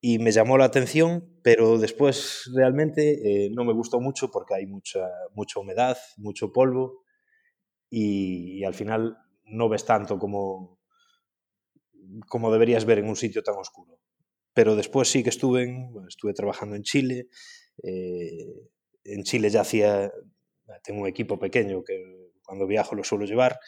y 0.01 0.19
me 0.19 0.33
llamó 0.33 0.59
la 0.59 0.65
atención, 0.65 1.39
pero 1.43 1.79
después 1.79 2.51
realmente 2.55 3.47
eh, 3.47 3.51
no 3.55 3.65
me 3.65 3.73
gustó 3.73 4.01
mucho 4.01 4.31
porque 4.31 4.55
hay 4.55 4.67
mucha, 4.67 5.09
mucha 5.35 5.61
humedad, 5.61 5.97
mucho 6.17 6.53
polvo, 6.53 7.05
y, 7.89 8.65
al 8.65 8.75
final 8.75 9.17
no 9.45 9.69
ves 9.69 9.85
tanto 9.85 10.19
como, 10.19 10.81
como 12.29 12.53
deberías 12.53 12.85
ver 12.85 12.99
en 12.99 13.09
un 13.09 13.17
sitio 13.17 13.43
tan 13.43 13.57
oscuro. 13.57 13.99
Pero 14.55 14.77
después 14.77 15.09
sí 15.09 15.23
que 15.23 15.31
estuve, 15.31 15.91
estuve 16.09 16.33
trabajando 16.33 16.77
en 16.77 16.83
Chile. 16.83 17.29
Eh, 17.83 18.47
en 19.05 19.23
Chile 19.25 19.51
ya 19.51 19.63
hacía, 19.63 20.13
tengo 20.85 21.03
un 21.03 21.09
equipo 21.09 21.39
pequeño 21.39 21.83
que 21.83 22.31
cuando 22.45 22.67
viajo 22.67 22.95
lo 22.95 23.03
suelo 23.03 23.25
llevar. 23.25 23.59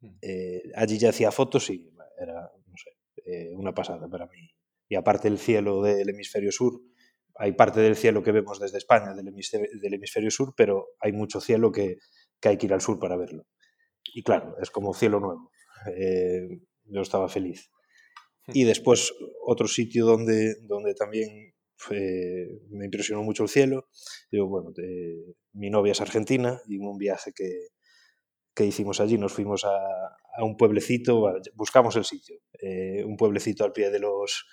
Mm. 0.00 0.16
Eh, 0.20 0.62
allí 0.74 0.98
ya 0.98 1.10
hacía 1.10 1.30
fotos 1.30 1.70
y 1.70 1.88
era, 2.20 2.50
no 2.66 2.76
sé, 2.76 2.90
eh, 3.24 3.54
una 3.54 3.72
pasada 3.72 4.08
para 4.08 4.26
mí. 4.26 4.50
Y 4.88 4.96
aparte 4.96 5.28
el 5.28 5.38
cielo 5.38 5.80
del 5.82 6.08
hemisferio 6.10 6.50
sur, 6.50 6.80
hay 7.36 7.52
parte 7.52 7.80
del 7.80 7.96
cielo 7.96 8.22
que 8.22 8.32
vemos 8.32 8.58
desde 8.58 8.78
España, 8.78 9.14
del 9.14 9.94
hemisferio, 9.94 10.30
sur, 10.30 10.54
pero 10.56 10.88
hay 11.00 11.12
mucho 11.12 11.40
cielo 11.40 11.70
que, 11.70 11.98
que, 12.40 12.48
hay 12.48 12.56
que 12.56 12.66
ir 12.66 12.72
al 12.72 12.80
sur 12.80 12.98
para 12.98 13.16
verlo. 13.16 13.46
Y 14.14 14.22
claro, 14.22 14.56
es 14.60 14.70
como 14.70 14.94
cielo 14.94 15.20
nuevo. 15.20 15.50
yo 16.84 17.00
estaba 17.02 17.28
feliz. 17.28 17.68
Y 18.48 18.64
después 18.64 19.12
otro 19.44 19.66
sitio 19.66 20.06
donde, 20.06 20.56
donde 20.62 20.94
también 20.94 21.54
me 21.90 22.84
impresionó 22.84 23.22
mucho 23.22 23.42
el 23.42 23.48
cielo. 23.48 23.88
Yo, 24.30 24.46
bueno, 24.46 24.72
mi 25.52 25.70
novia 25.70 25.92
es 25.92 26.00
argentina 26.00 26.60
y 26.66 26.76
en 26.76 26.86
un 26.86 26.98
viaje 26.98 27.32
que, 27.34 27.68
que 28.54 28.64
hicimos 28.64 29.00
allí 29.00 29.18
nos 29.18 29.32
fuimos 29.32 29.64
a, 29.64 29.76
a, 30.36 30.44
un 30.44 30.56
pueblecito, 30.56 31.34
buscamos 31.54 31.96
el 31.96 32.04
sitio, 32.04 32.38
eh, 32.60 33.04
un 33.04 33.16
pueblecito 33.16 33.64
al 33.64 33.72
pie 33.72 33.90
de 33.90 33.98
los, 33.98 34.46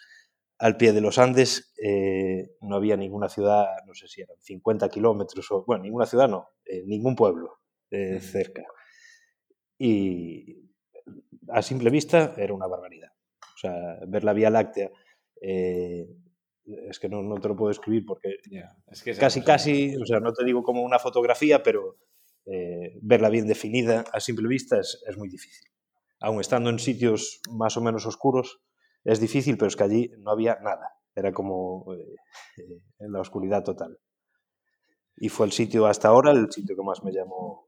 al 0.60 0.75
pie 0.77 0.91
de 0.91 1.01
los 1.01 1.17
Andes, 1.17 1.73
eh, 1.82 2.49
no 2.62 2.75
había 2.75 2.97
ninguna 2.97 3.29
ciudad, 3.29 3.67
no 3.88 3.93
sé 3.93 4.08
si 4.08 4.21
eran 4.21 4.38
50 4.41 4.89
kilómetros, 4.89 5.49
o, 5.51 5.63
bueno, 5.65 5.84
ninguna 5.84 6.06
ciudad 6.06 6.27
no, 6.27 6.49
eh, 6.65 6.84
ningún 6.86 7.15
pueblo 7.15 7.60
cerca. 8.19 8.63
Y 9.77 10.71
a 11.49 11.62
simple 11.62 11.91
vista 11.91 12.34
era 12.38 12.56
una 12.56 12.65
barbaridad 12.65 13.12
sea, 13.58 14.00
ver 14.08 14.24
la 14.24 14.34
Vía 14.34 14.50
Láctea, 14.50 14.92
eh, 15.42 16.08
es 16.66 17.00
que 17.00 17.10
no, 17.10 17.22
no, 17.22 17.39
te 17.39 17.50
lo 17.50 17.56
puedo 17.56 17.72
escribir 17.72 18.06
porque 18.06 18.38
es 18.88 19.04
que 19.04 19.16
casi, 19.16 19.42
casi, 19.42 19.96
o 19.98 20.06
sea, 20.06 20.20
no 20.20 20.32
te 20.32 20.46
digo 20.46 20.63
como 20.63 20.82
una 20.84 21.00
fotografía, 21.00 21.62
pero 21.62 21.98
eh, 22.46 22.98
verla 23.02 23.30
bien 23.30 23.48
definida 23.48 24.06
a 24.13 24.20
simple 24.20 24.48
vista 24.48 24.80
es, 24.80 25.04
es, 25.08 25.18
muy 25.18 25.30
difícil. 25.30 25.70
Aun 26.22 26.39
estando 26.39 26.70
en 26.70 26.80
sitios 26.80 27.42
más 27.50 27.76
o 27.76 27.82
menos 27.82 28.06
oscuros, 28.06 28.62
es 29.04 29.20
difícil, 29.20 29.58
pero 29.58 29.68
es 29.68 29.76
que 29.76 29.84
allí 29.84 30.12
no 30.20 30.32
había 30.32 30.58
nada. 30.62 30.89
era 31.16 31.32
como 31.32 31.86
eh, 31.94 32.82
en 33.00 33.12
la 33.12 33.20
oscuridad 33.20 33.63
total. 33.63 34.00
Y 35.18 35.30
fue 35.30 35.46
el 35.46 35.52
sitio 35.52 35.86
hasta 35.86 36.08
ahora 36.08 36.32
el 36.32 36.52
sitio 36.52 36.76
que 36.76 36.84
más 36.84 37.04
me 37.04 37.12
llamó, 37.12 37.68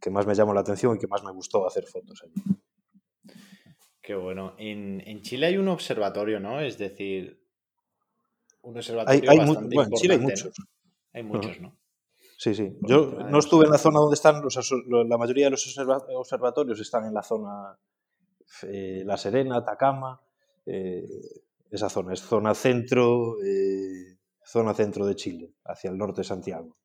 que 0.00 0.10
más 0.10 0.26
me 0.26 0.34
llamó 0.34 0.54
la 0.54 0.60
atención 0.60 0.96
y 0.96 0.98
que 0.98 1.08
más 1.08 1.24
me 1.24 1.32
gustó 1.32 1.66
hacer 1.66 1.84
fotos 1.84 2.22
allí. 2.22 2.34
Qué 4.04 4.14
bueno. 4.14 4.54
En, 4.58 5.22
Chile 5.22 5.46
hay 5.46 5.56
un 5.56 5.68
observatorio, 5.68 6.38
¿no? 6.38 6.60
Es 6.60 6.76
decir, 6.76 7.42
un 8.60 8.76
observatorio 8.76 9.30
hay, 9.30 9.38
bastante 9.38 9.74
bueno, 9.74 9.90
en 9.90 9.96
Chile 9.98 10.14
hay 10.14 10.20
muchos. 10.20 10.52
Hay 11.14 11.22
muchos, 11.22 11.58
¿no? 11.58 11.78
Sí, 12.36 12.54
sí. 12.54 12.76
Yo 12.82 13.12
no 13.30 13.38
estuve 13.38 13.64
en 13.64 13.70
la 13.70 13.78
zona 13.78 14.00
donde 14.00 14.14
están 14.14 14.42
los, 14.42 14.74
la 14.86 15.16
mayoría 15.16 15.46
de 15.46 15.52
los 15.52 15.78
observatorios 15.78 16.78
están 16.80 17.06
en 17.06 17.14
la 17.14 17.22
zona 17.22 17.78
eh, 18.64 19.04
La 19.06 19.16
Serena, 19.16 19.56
Atacama, 19.56 20.20
eh, 20.66 21.08
esa 21.70 21.88
zona 21.88 22.12
es 22.12 22.20
zona 22.20 22.54
centro, 22.54 23.42
eh, 23.42 24.18
zona 24.44 24.74
centro 24.74 25.06
de 25.06 25.16
Chile, 25.16 25.54
hacia 25.64 25.88
el 25.88 25.96
norte 25.96 26.20
de 26.20 26.24
Santiago. 26.24 26.76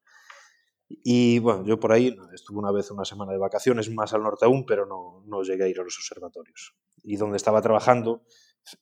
Y 0.87 1.39
bueno, 1.39 1.65
yo 1.65 1.77
por 1.81 1.91
ahí 1.91 2.15
estuve 2.33 2.59
una 2.59 2.71
vez 2.71 2.89
una 2.91 3.03
semana 3.03 3.33
de 3.33 3.39
vacaciones, 3.39 3.89
más 3.89 4.13
al 4.13 4.23
norte 4.23 4.45
aún, 4.45 4.65
pero 4.65 4.85
no, 4.85 5.21
no 5.25 5.43
llegué 5.43 5.65
a 5.65 5.67
ir 5.67 5.79
a 5.81 5.83
los 5.83 5.97
observatorios. 5.97 6.75
Y 7.03 7.17
donde 7.17 7.37
estaba 7.37 7.61
trabajando 7.61 8.23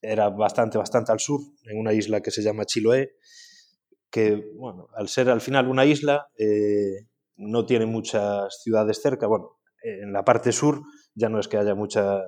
era 0.02 0.30
bastante, 0.30 0.78
bastante 0.78 1.12
al 1.12 1.20
sur, 1.20 1.42
en 1.64 1.80
una 1.80 1.94
isla 1.94 2.22
que 2.22 2.32
se 2.32 2.42
llama 2.42 2.66
Chiloé, 2.66 3.16
que, 4.10 4.52
bueno, 4.56 4.88
al 4.94 5.08
ser 5.10 5.30
al 5.30 5.42
final 5.42 5.68
una 5.68 5.86
isla, 5.86 6.28
eh, 6.38 7.08
no 7.36 7.66
tiene 7.66 7.86
muchas 7.86 8.62
ciudades 8.62 9.02
cerca. 9.02 9.28
Bueno, 9.28 9.60
en 9.82 10.12
la 10.12 10.24
parte 10.24 10.52
sur 10.52 10.82
ya 11.14 11.30
no 11.30 11.40
es 11.40 11.48
que 11.48 11.58
haya 11.58 11.76
mucha 11.76 12.22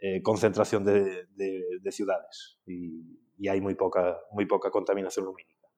eh, 0.00 0.22
concentración 0.22 0.84
de, 0.84 1.26
de, 1.34 1.92
ciudades 1.92 2.58
y, 2.66 3.18
y, 3.36 3.48
hay 3.48 3.60
muy 3.60 3.74
poca, 3.74 4.18
muy 4.32 4.46
poca 4.46 4.70
contaminación 4.70 5.26
lumínica. 5.26 5.68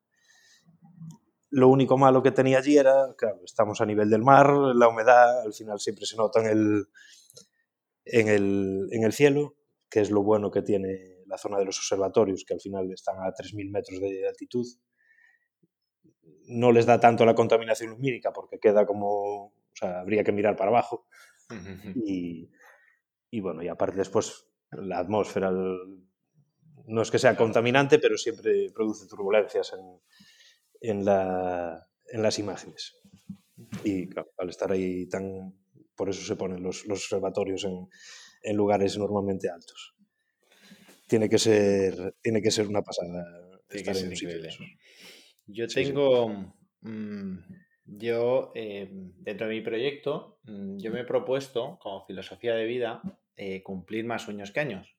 Lo 1.50 1.68
único 1.68 1.98
malo 1.98 2.22
que 2.22 2.30
tenía 2.30 2.58
allí 2.58 2.78
era, 2.78 3.14
claro, 3.16 3.40
estamos 3.44 3.80
a 3.80 3.86
nivel 3.86 4.08
del 4.08 4.22
mar, 4.22 4.50
la 4.74 4.88
humedad 4.88 5.42
al 5.42 5.52
final 5.52 5.78
siempre 5.80 6.06
se 6.06 6.16
nota 6.16 6.40
en 6.40 6.46
el, 6.46 6.86
en 8.04 8.28
el, 8.28 8.88
en 8.90 9.04
el 9.04 9.12
cielo, 9.12 9.56
que 9.90 10.00
es 10.00 10.10
lo 10.10 10.22
bueno 10.22 10.50
que 10.50 10.62
tiene 10.62 11.22
la 11.26 11.38
zona 11.38 11.58
de 11.58 11.64
los 11.64 11.78
observatorios, 11.78 12.44
que 12.44 12.54
al 12.54 12.60
final 12.60 12.90
están 12.92 13.16
a 13.18 13.32
3.000 13.32 13.70
metros 13.70 14.00
de 14.00 14.28
altitud. 14.28 14.66
No 16.48 16.72
les 16.72 16.86
da 16.86 17.00
tanto 17.00 17.24
la 17.24 17.34
contaminación 17.34 17.90
lumínica 17.90 18.32
porque 18.32 18.58
queda 18.58 18.84
como, 18.84 19.46
o 19.46 19.52
sea, 19.74 20.00
habría 20.00 20.24
que 20.24 20.32
mirar 20.32 20.56
para 20.56 20.70
abajo. 20.70 21.06
Y, 21.94 22.50
y 23.30 23.40
bueno, 23.40 23.62
y 23.62 23.68
aparte 23.68 23.98
después 23.98 24.46
la 24.70 24.98
atmósfera 24.98 25.50
no 25.50 27.02
es 27.02 27.10
que 27.10 27.18
sea 27.18 27.36
contaminante, 27.36 27.98
pero 27.98 28.16
siempre 28.16 28.70
produce 28.74 29.06
turbulencias 29.06 29.72
en, 29.72 30.00
en, 30.80 31.04
la, 31.04 31.86
en 32.06 32.22
las 32.22 32.38
imágenes. 32.38 33.00
Y 33.84 34.08
al 34.38 34.48
estar 34.48 34.72
ahí 34.72 35.08
tan... 35.08 35.54
Por 36.02 36.10
eso 36.10 36.24
se 36.24 36.34
ponen 36.34 36.60
los, 36.60 36.84
los 36.86 36.98
observatorios 36.98 37.62
en, 37.62 37.88
en, 38.42 38.56
lugares 38.56 38.98
normalmente 38.98 39.48
altos. 39.48 39.94
Tiene 41.06 41.28
que 41.28 41.38
ser, 41.38 42.16
tiene 42.20 42.42
que 42.42 42.50
ser 42.50 42.66
una 42.66 42.82
pasada. 42.82 43.24
Estar 43.68 43.96
en 43.96 44.10
increíble. 44.10 44.48
Yo 45.46 45.68
tengo... 45.68 46.56
Mm, 46.80 47.38
yo, 47.84 48.50
eh, 48.56 48.90
dentro 48.90 49.46
de 49.46 49.54
mi 49.54 49.60
proyecto, 49.60 50.40
mm, 50.42 50.78
yo 50.78 50.90
me 50.90 51.02
he 51.02 51.04
propuesto, 51.04 51.78
como 51.80 52.04
filosofía 52.04 52.56
de 52.56 52.64
vida, 52.64 53.00
eh, 53.36 53.62
cumplir 53.62 54.04
más 54.04 54.22
sueños 54.22 54.50
que 54.50 54.58
años. 54.58 54.96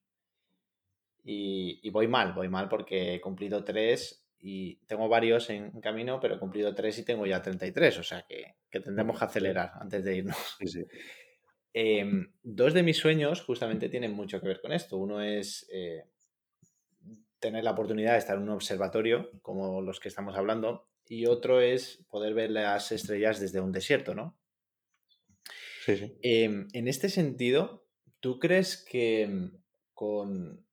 Y, 1.25 1.81
y, 1.83 1.89
voy 1.89 2.07
mal, 2.07 2.31
voy 2.31 2.47
mal 2.47 2.69
porque 2.69 3.15
he 3.15 3.19
cumplido 3.19 3.65
tres 3.65 4.22
y 4.45 4.75
tengo 4.87 5.07
varios 5.07 5.49
en 5.49 5.71
camino, 5.79 6.19
pero 6.19 6.35
he 6.35 6.39
cumplido 6.39 6.75
tres 6.75 6.99
y 6.99 7.05
tengo 7.05 7.25
ya 7.25 7.41
33, 7.41 7.97
o 7.97 8.03
sea 8.03 8.25
que, 8.27 8.55
que 8.69 8.81
tendremos 8.81 9.17
que 9.17 9.23
acelerar 9.23 9.71
antes 9.79 10.03
de 10.03 10.17
irnos. 10.17 10.57
Em, 11.75 12.31
dos 12.43 12.73
de 12.73 12.83
mis 12.83 12.97
sueños 12.97 13.41
justamente 13.41 13.87
tienen 13.87 14.11
mucho 14.11 14.41
que 14.41 14.49
ver 14.49 14.59
con 14.59 14.73
esto. 14.73 14.97
Uno 14.97 15.21
es 15.21 15.65
eh, 15.71 16.03
tener 17.39 17.63
la 17.63 17.71
oportunidad 17.71 18.11
de 18.11 18.19
estar 18.19 18.35
en 18.35 18.43
un 18.43 18.49
observatorio, 18.49 19.31
como 19.41 19.81
los 19.81 20.01
que 20.01 20.09
estamos 20.09 20.35
hablando, 20.35 20.89
y 21.07 21.25
otro 21.25 21.61
es 21.61 22.05
poder 22.09 22.33
ver 22.33 22.51
las 22.51 22.91
estrellas 22.91 23.39
desde 23.39 23.61
un 23.61 23.71
desierto, 23.71 24.13
¿no? 24.13 24.37
Sí, 25.85 25.95
sí. 25.95 26.17
Em, 26.21 26.67
en 26.73 26.87
este 26.89 27.07
sentido, 27.07 27.87
¿tú 28.19 28.39
crees 28.39 28.83
que 28.83 29.51
con 29.93 30.65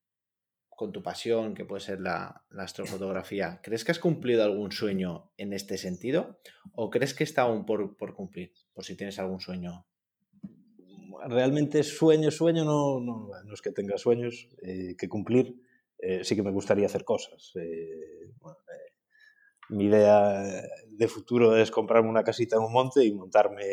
con 0.80 0.92
tu 0.92 1.02
pasión, 1.02 1.52
que 1.52 1.66
puede 1.66 1.82
ser 1.82 2.00
la, 2.00 2.42
astrofotografía, 2.56 3.60
¿crees 3.62 3.84
que 3.84 3.92
has 3.92 3.98
cumplido 3.98 4.42
algún 4.42 4.72
sueño 4.72 5.30
en 5.36 5.52
este 5.52 5.76
sentido? 5.76 6.40
¿O 6.74 6.88
crees 6.88 7.12
que 7.12 7.22
está 7.22 7.42
aún 7.42 7.66
por, 7.66 8.14
cumplir? 8.14 8.54
Por 8.72 8.82
si 8.82 8.96
tienes 8.96 9.18
algún 9.18 9.40
sueño. 9.40 9.84
Realmente 11.28 11.82
sueño, 11.82 12.30
sueño, 12.30 12.64
no, 12.64 12.98
no, 12.98 13.30
es 13.52 13.60
que 13.60 13.72
tenga 13.72 13.98
sueños 13.98 14.48
eh, 14.62 14.96
que 14.96 15.06
cumplir. 15.06 15.54
Eh, 15.98 16.24
sí 16.24 16.34
que 16.34 16.42
me 16.42 16.50
gustaría 16.50 16.86
hacer 16.86 17.04
cosas. 17.04 17.52
Eh, 17.56 18.32
mi 19.68 19.84
idea 19.84 20.64
de 20.88 21.08
futuro 21.08 21.56
es 21.56 21.70
comprarme 21.70 22.08
una 22.08 22.24
casita 22.24 22.56
en 22.56 22.62
un 22.62 22.72
monte 22.72 23.04
y 23.04 23.12
montarme 23.12 23.66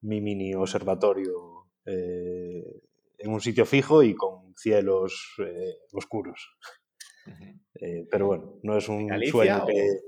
mi 0.00 0.22
mini 0.22 0.54
observatorio 0.54 1.66
en 1.84 3.30
un 3.30 3.40
sitio 3.42 3.66
fijo 3.66 4.02
y 4.02 4.14
con 4.14 4.45
cielos 4.56 5.34
eh, 5.38 5.74
oscuros. 5.92 6.48
Eh, 7.80 8.06
pero 8.10 8.26
bueno, 8.26 8.58
no 8.62 8.76
es 8.76 8.88
un 8.88 9.08
sueño 9.30 9.66
que... 9.66 10.00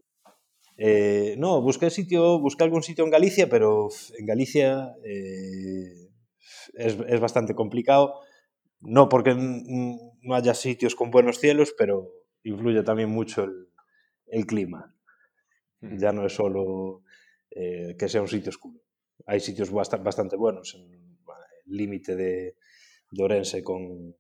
Eh, 0.81 1.35
no, 1.39 1.61
busqué 1.61 1.91
sitio, 1.91 2.39
busqué 2.39 2.65
algún 2.65 2.85
sitio 2.85 3.05
en 3.05 3.11
Galicia, 3.11 3.49
pero 3.49 3.89
en 4.17 4.27
Galicia 4.27 4.95
es, 5.03 6.09
es, 6.73 7.21
bastante 7.21 7.55
complicado. 7.55 8.21
No 8.81 9.09
porque 9.09 9.35
no 9.35 10.35
haya 10.35 10.55
sitios 10.55 10.95
con 10.95 11.11
buenos 11.11 11.41
cielos, 11.41 11.75
pero 11.77 12.13
influye 12.45 12.85
también 12.85 13.11
mucho 13.11 13.43
el, 13.43 13.69
el 14.29 14.47
clima. 14.47 14.95
Ya 15.81 16.13
no 16.13 16.25
es 16.27 16.33
solo 16.33 17.03
que 17.51 18.09
sea 18.09 18.23
un 18.23 18.29
sitio 18.29 18.51
oscuro. 18.51 18.81
Hay 19.27 19.41
sitios 19.41 19.73
bastante, 19.73 20.05
bastante 20.05 20.37
buenos 20.37 20.77
en 20.77 20.93
el 20.93 21.77
límite 21.77 22.15
de, 22.15 22.55
de 23.11 23.25
Orense 23.25 23.65
con, 23.65 24.15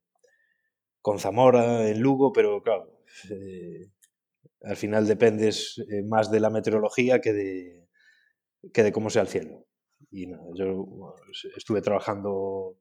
con 1.00 1.18
Zamora, 1.18 1.88
en 1.88 2.00
Lugo, 2.00 2.32
pero 2.32 2.62
claro, 2.62 3.00
eh, 3.30 3.90
al 4.62 4.76
final 4.76 5.06
dependes 5.06 5.78
eh, 5.90 6.02
más 6.02 6.30
de 6.30 6.40
la 6.40 6.50
meteorología 6.50 7.20
que 7.20 7.32
de, 7.32 7.88
que 8.72 8.82
de 8.82 8.92
cómo 8.92 9.10
sea 9.10 9.22
el 9.22 9.28
cielo. 9.28 9.66
Y 10.10 10.28
yo 10.54 11.16
estuve 11.56 11.82
trabajando 11.82 12.78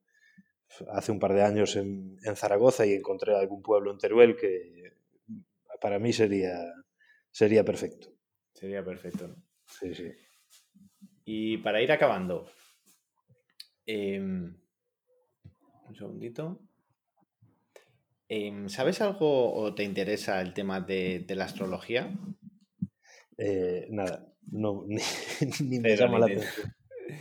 hace 0.91 1.11
un 1.11 1.19
par 1.19 1.33
de 1.33 1.43
años 1.43 1.75
en, 1.75 2.17
en, 2.23 2.35
Zaragoza 2.35 2.85
y 2.85 2.93
encontré 2.93 3.35
algún 3.35 3.61
pueblo 3.61 3.91
en 3.91 3.97
Teruel 3.97 4.35
que 4.35 4.93
para 5.79 5.99
mí 5.99 6.13
sería, 6.13 6.57
sería 7.31 7.63
perfecto. 7.63 8.09
Sería 8.53 8.83
perfecto. 8.83 9.35
Sí, 9.65 9.93
sí. 9.93 10.11
Y 11.25 11.57
para 11.57 11.81
ir 11.81 11.91
acabando, 11.91 12.49
eh, 13.85 14.19
un 14.19 15.95
segundito. 15.95 16.59
Em, 18.29 18.67
¿Sabes 18.67 19.01
algo 19.01 19.53
o 19.53 19.73
te 19.73 19.83
interesa 19.83 20.41
el 20.41 20.53
tema 20.53 20.81
de, 20.81 21.25
la 21.29 21.45
astrología? 21.45 22.13
Eh, 23.37 23.87
nada, 23.89 24.33
no, 24.51 24.85
ni, 25.61 25.79
me 25.79 25.95
llama 25.95 26.19
la 26.19 26.25
atención. 26.25 26.75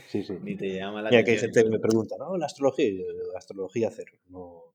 Sí, 0.08 0.24
sí. 0.24 0.34
Ni 0.42 0.56
te 0.56 0.74
llama 0.74 1.02
la 1.02 1.08
atención. 1.08 1.24
que 1.24 1.30
hay 1.30 1.38
gente 1.38 1.62
que 1.62 1.70
me 1.70 1.78
pregunta, 1.78 2.16
¿no? 2.18 2.36
La 2.36 2.46
astrología, 2.46 2.92
la 3.32 3.38
astrología 3.38 3.90
cero. 3.94 4.12
No, 4.28 4.74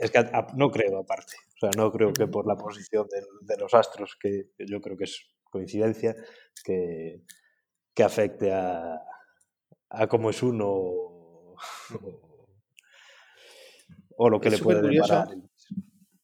es 0.00 0.10
que 0.10 0.30
no 0.56 0.70
creo 0.70 0.98
aparte. 0.98 1.34
O 1.54 1.58
sea, 1.58 1.70
no 1.76 1.92
creo 1.92 2.12
que 2.12 2.26
por 2.26 2.46
la 2.46 2.56
posición 2.56 3.06
de, 3.42 3.56
los 3.58 3.74
astros, 3.74 4.16
que, 4.20 4.50
yo 4.58 4.80
creo 4.80 4.96
que 4.96 5.04
es 5.04 5.28
coincidencia, 5.44 6.16
que, 6.64 7.22
que 7.94 8.02
afecte 8.02 8.52
a, 8.52 9.00
a 9.90 10.06
cómo 10.08 10.30
es 10.30 10.42
uno 10.42 10.66
o, 10.68 11.56
lo 14.28 14.40
que 14.40 14.50
le 14.50 14.58
puede 14.58 14.80
curioso. 14.80 15.24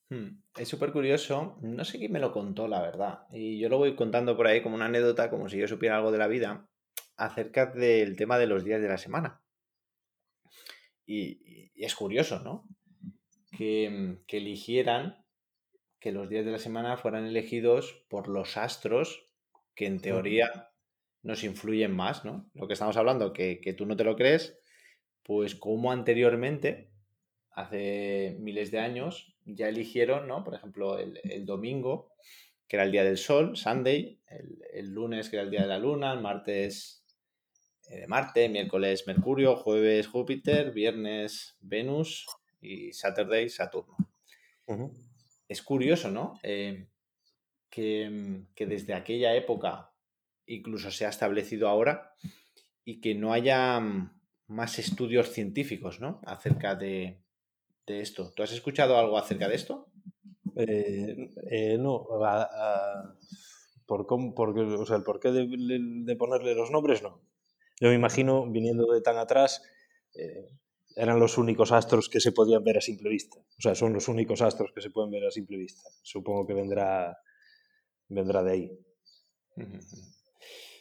Hmm, 0.08 0.40
es 0.56 0.68
súper 0.68 0.92
curioso, 0.92 1.58
no 1.62 1.84
sé 1.84 1.98
quién 1.98 2.12
me 2.12 2.20
lo 2.20 2.32
contó, 2.32 2.68
la 2.68 2.80
verdad, 2.80 3.26
y 3.32 3.58
yo 3.58 3.68
lo 3.68 3.78
voy 3.78 3.96
contando 3.96 4.36
por 4.36 4.46
ahí 4.46 4.62
como 4.62 4.76
una 4.76 4.86
anécdota, 4.86 5.30
como 5.30 5.48
si 5.48 5.58
yo 5.58 5.66
supiera 5.66 5.96
algo 5.96 6.12
de 6.12 6.18
la 6.18 6.28
vida, 6.28 6.68
acerca 7.16 7.66
del 7.66 8.16
tema 8.16 8.38
de 8.38 8.46
los 8.46 8.64
días 8.64 8.80
de 8.80 8.88
la 8.88 8.98
semana. 8.98 9.42
Y, 11.06 11.70
es 11.74 11.94
curioso, 11.94 12.40
¿no? 12.40 12.68
Que, 13.56 14.18
que, 14.26 14.38
eligieran 14.38 15.24
que 16.00 16.12
los 16.12 16.28
días 16.28 16.44
de 16.44 16.52
la 16.52 16.58
semana 16.58 16.96
fueran 16.96 17.26
elegidos 17.26 18.04
por 18.08 18.28
los 18.28 18.56
astros, 18.56 19.28
que 19.74 19.86
en 19.86 20.00
teoría 20.00 20.70
nos 21.26 21.42
influyen 21.42 21.94
más, 21.94 22.24
¿no? 22.24 22.48
Lo 22.54 22.66
que 22.66 22.72
estamos 22.74 22.96
hablando, 22.96 23.32
que, 23.32 23.74
tú 23.76 23.84
no 23.84 23.96
te 23.96 24.04
lo 24.04 24.16
crees, 24.16 24.58
pues 25.22 25.56
como 25.56 25.90
anteriormente, 25.90 26.92
hace 27.56 28.36
miles 28.38 28.70
de 28.70 28.78
años, 28.78 29.34
ya 29.46 29.68
eligieron, 29.68 30.28
¿no? 30.28 30.44
Por 30.44 30.54
ejemplo, 30.54 30.98
el, 30.98 31.46
domingo, 31.46 32.12
que 32.68 32.76
era 32.76 32.84
el 32.84 32.92
día 32.92 33.02
del 33.02 33.16
sol, 33.16 33.56
Sunday, 33.56 34.20
el, 34.72 34.90
lunes, 34.90 35.30
que 35.30 35.36
era 35.36 35.44
el 35.44 35.50
día 35.50 35.62
de 35.62 35.68
la 35.68 35.78
luna, 35.78 36.12
el 36.12 36.20
martes 36.20 37.02
eh, 37.88 38.00
de 38.00 38.06
Marte, 38.06 38.50
miércoles 38.50 39.06
Mercurio, 39.06 39.56
jueves 39.56 40.06
Júpiter, 40.06 40.72
viernes 40.72 41.56
Venus 41.60 42.26
y 42.60 42.92
Saturday 42.92 43.48
Saturno. 43.48 43.96
Es 45.48 45.62
curioso, 45.62 46.10
¿no? 46.10 46.38
Eh, 46.42 46.88
que, 47.70 48.42
que, 48.54 48.66
desde 48.66 48.94
aquella 48.94 49.34
época 49.34 49.92
incluso 50.46 50.90
se 50.90 51.06
ha 51.06 51.08
establecido 51.08 51.68
ahora 51.68 52.12
y 52.84 53.00
que 53.00 53.14
no 53.14 53.32
haya 53.32 53.80
más 54.46 54.78
estudios 54.78 55.30
científicos, 55.30 56.00
¿no? 56.00 56.20
Acerca 56.24 56.74
de, 56.74 57.25
de 57.86 58.00
esto. 58.00 58.32
¿Tú 58.34 58.42
has 58.42 58.52
escuchado 58.52 58.98
algo 58.98 59.18
acerca 59.18 59.48
de 59.48 59.54
esto? 59.54 59.88
Eh, 60.56 61.30
eh, 61.50 61.78
no, 61.78 62.06
por, 63.86 64.06
o 64.10 64.86
sea, 64.86 64.96
el 64.96 65.02
porqué 65.02 65.30
de, 65.30 66.16
ponerle 66.16 66.54
los 66.54 66.70
nombres, 66.70 67.02
no. 67.02 67.20
Yo 67.80 67.88
me 67.88 67.94
imagino, 67.94 68.50
viniendo 68.50 68.90
de 68.90 69.02
tan 69.02 69.18
atrás, 69.18 69.62
eh, 70.14 70.48
eran 70.96 71.20
los 71.20 71.36
únicos 71.36 71.72
astros 71.72 72.08
que 72.08 72.20
se 72.20 72.32
podían 72.32 72.64
ver 72.64 72.78
a 72.78 72.80
simple 72.80 73.10
vista. 73.10 73.38
O 73.38 73.60
sea, 73.60 73.74
son 73.74 73.92
los 73.92 74.08
únicos 74.08 74.40
astros 74.40 74.72
que 74.74 74.80
se 74.80 74.90
pueden 74.90 75.10
ver 75.10 75.26
a 75.26 75.30
simple 75.30 75.58
vista. 75.58 75.82
Supongo 76.02 76.46
que 76.46 76.54
vendrá, 76.54 77.18
vendrá 78.08 78.42
de 78.42 78.52
ahí. 78.52 78.78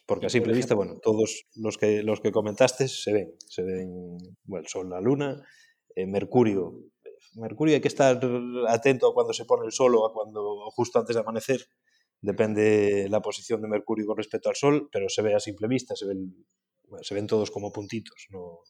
Porque 0.05 0.27
a 0.27 0.29
simple 0.29 0.53
vista, 0.53 0.73
bueno, 0.73 0.99
todos 1.01 1.47
los 1.55 1.77
que, 1.77 2.01
los 2.01 2.21
que 2.21 2.31
comentaste 2.31 2.87
se 2.87 3.11
ven. 3.11 3.35
Se 3.45 3.61
ven 3.61 4.17
bueno, 4.45 4.63
el 4.63 4.67
Sol, 4.67 4.89
la 4.89 5.01
Luna, 5.01 5.45
Mercurio 5.97 6.79
Mercurio 7.35 7.75
hay 7.75 7.81
que 7.81 7.87
estar 7.87 8.19
atento 8.67 9.09
a 9.09 9.13
cuando 9.13 9.33
se 9.33 9.45
pone 9.45 9.65
el 9.65 9.71
sol 9.71 9.95
o 9.95 10.05
a 10.05 10.13
cuando 10.13 10.69
justo 10.71 10.99
antes 10.99 11.15
de 11.15 11.21
amanecer. 11.21 11.67
Depende 12.21 13.07
la 13.09 13.21
posición 13.21 13.61
de 13.61 13.67
Mercurio 13.67 14.07
con 14.07 14.17
respecto 14.17 14.49
al 14.49 14.55
Sol, 14.55 14.89
pero 14.91 15.09
se 15.09 15.21
ve 15.21 15.35
a 15.35 15.39
simple 15.39 15.67
vista, 15.67 15.95
se 15.95 16.07
ven, 16.07 16.33
se 17.01 17.13
ven 17.13 17.27
todos 17.27 17.51
como 17.51 17.71
puntitos, 17.71 18.27
no, 18.31 18.61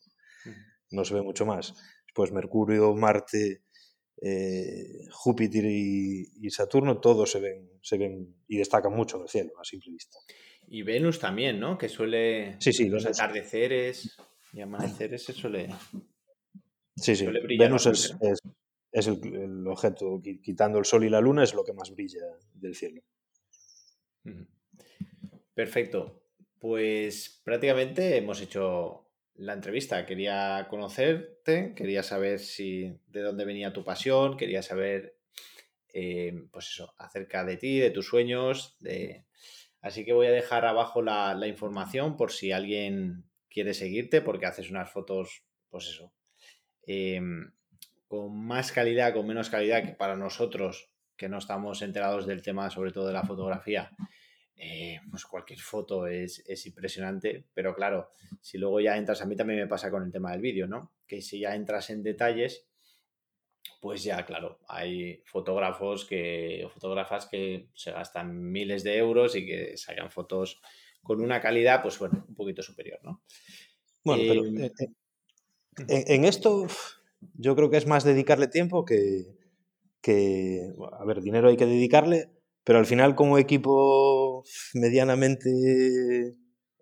no 0.91 1.05
se 1.05 1.13
ve 1.13 1.21
mucho 1.21 1.45
más. 1.45 1.73
Pues 2.13 2.31
Mercurio, 2.31 2.93
Marte, 2.95 3.63
eh, 4.21 5.07
Júpiter 5.11 5.63
y, 5.65 6.49
Saturno, 6.49 6.99
todos 6.99 7.31
se 7.31 7.39
ven, 7.39 7.69
se 7.81 7.97
ven 7.97 8.35
y 8.47 8.57
destacan 8.57 8.93
mucho 8.93 9.19
del 9.19 9.29
cielo 9.29 9.51
a 9.59 9.63
simple 9.63 9.91
vista. 9.91 10.17
Y 10.67 10.81
Venus 10.81 11.19
también, 11.19 11.59
¿no? 11.59 11.77
Que 11.77 11.87
suele. 11.87 12.57
Sí, 12.59 12.73
sí, 12.73 12.89
los 12.89 13.05
atardeceres 13.05 14.17
y 14.51 14.61
amaneceres 14.61 15.23
se 15.23 15.33
suele. 15.33 15.69
Sí, 16.95 17.15
sí. 17.15 17.27
Venus 17.59 17.87
es, 17.87 18.15
es, 18.91 19.07
el, 19.07 19.67
objeto, 19.67 20.21
quitando 20.41 20.79
el 20.79 20.85
Sol 20.85 21.03
y 21.03 21.09
la 21.09 21.19
Luna, 21.19 21.43
es 21.43 21.53
lo 21.53 21.63
que 21.63 21.73
más 21.73 21.91
brilla 21.91 22.21
del 22.53 22.75
cielo. 22.75 23.01
Perfecto. 25.53 26.21
Pues 26.59 27.41
prácticamente 27.43 28.17
hemos 28.17 28.41
hecho 28.41 29.05
la 29.35 29.53
entrevista. 29.53 30.05
Quería 30.05 30.67
conocerte, 30.69 31.73
quería 31.75 32.01
saber 32.01 32.39
si 32.39 32.97
de 33.07 33.21
dónde 33.21 33.45
venía 33.45 33.73
tu 33.73 33.83
pasión, 33.83 34.37
quería 34.37 34.61
saber, 34.61 35.17
eh, 35.93 36.47
pues 36.51 36.69
eso, 36.69 36.93
acerca 36.97 37.43
de 37.43 37.57
ti, 37.57 37.79
de 37.79 37.91
tus 37.91 38.07
sueños. 38.07 38.77
De... 38.79 39.25
Así 39.81 40.05
que 40.05 40.13
voy 40.13 40.27
a 40.27 40.31
dejar 40.31 40.65
abajo 40.65 41.01
la, 41.01 41.35
la 41.35 41.47
información 41.47 42.15
por 42.15 42.31
si 42.31 42.53
alguien 42.53 43.25
quiere 43.49 43.73
seguirte, 43.73 44.21
porque 44.21 44.45
haces 44.45 44.71
unas 44.71 44.91
fotos, 44.91 45.43
pues 45.69 45.87
eso, 45.87 46.14
Em, 46.85 47.51
con 48.07 48.37
más 48.45 48.71
calidad, 48.71 49.13
con 49.13 49.25
menos 49.25 49.49
calidad 49.49 49.83
que 49.83 49.93
para 49.93 50.15
nosotros, 50.15 50.89
que 51.17 51.29
no 51.29 51.37
estamos 51.37 51.81
enterados 51.81 52.25
del 52.25 52.41
tema, 52.41 52.69
sobre 52.69 52.91
todo 52.91 53.07
de 53.07 53.13
la 53.13 53.23
fotografía, 53.23 53.91
eh, 54.57 55.01
pues 55.09 55.25
cualquier 55.25 55.59
foto 55.59 56.07
es, 56.07 56.65
impresionante, 56.65 57.45
pero 57.53 57.75
claro, 57.75 58.11
si 58.41 58.57
luego 58.57 58.79
ya 58.79 58.95
entras, 58.95 59.21
a 59.21 59.25
mí 59.25 59.35
también 59.35 59.59
me 59.59 59.67
pasa 59.67 59.91
con 59.91 60.03
el 60.03 60.11
tema 60.11 60.31
del 60.31 60.41
vídeo, 60.41 60.67
¿no? 60.67 60.93
Que 61.07 61.21
si 61.21 61.39
ya 61.39 61.55
entras 61.55 61.89
en 61.89 62.03
detalles, 62.03 62.67
pues 63.81 64.03
ya, 64.03 64.25
claro, 64.25 64.59
hay 64.67 65.21
fotógrafos 65.25 66.05
que, 66.05 66.63
o 66.65 66.69
fotógrafas 66.69 67.25
que 67.25 67.67
se 67.73 67.91
gastan 67.91 68.51
miles 68.51 68.83
de 68.83 68.97
euros 68.97 69.35
y 69.35 69.45
que 69.45 69.75
sacan 69.77 70.09
fotos 70.09 70.61
con 71.01 71.21
una 71.21 71.41
calidad, 71.41 71.81
pues 71.81 71.99
bueno, 71.99 72.25
un 72.27 72.35
poquito 72.35 72.61
superior, 72.61 72.99
¿no? 73.03 73.23
Bueno, 74.03 74.23
pero 74.27 74.45
em, 74.45 74.63
eh, 74.63 74.71
en, 75.87 76.25
esto 76.25 76.67
yo 77.33 77.55
creo 77.55 77.69
que 77.69 77.77
es 77.77 77.87
más 77.87 78.03
dedicarle 78.03 78.47
tiempo 78.47 78.85
que, 78.85 79.25
que, 80.01 80.73
a 80.91 81.05
ver, 81.05 81.21
dinero 81.21 81.49
hay 81.49 81.57
que 81.57 81.65
dedicarle, 81.65 82.29
pero 82.63 82.79
al 82.79 82.85
final 82.85 83.15
como 83.15 83.37
equipo 83.37 84.43
medianamente 84.73 86.35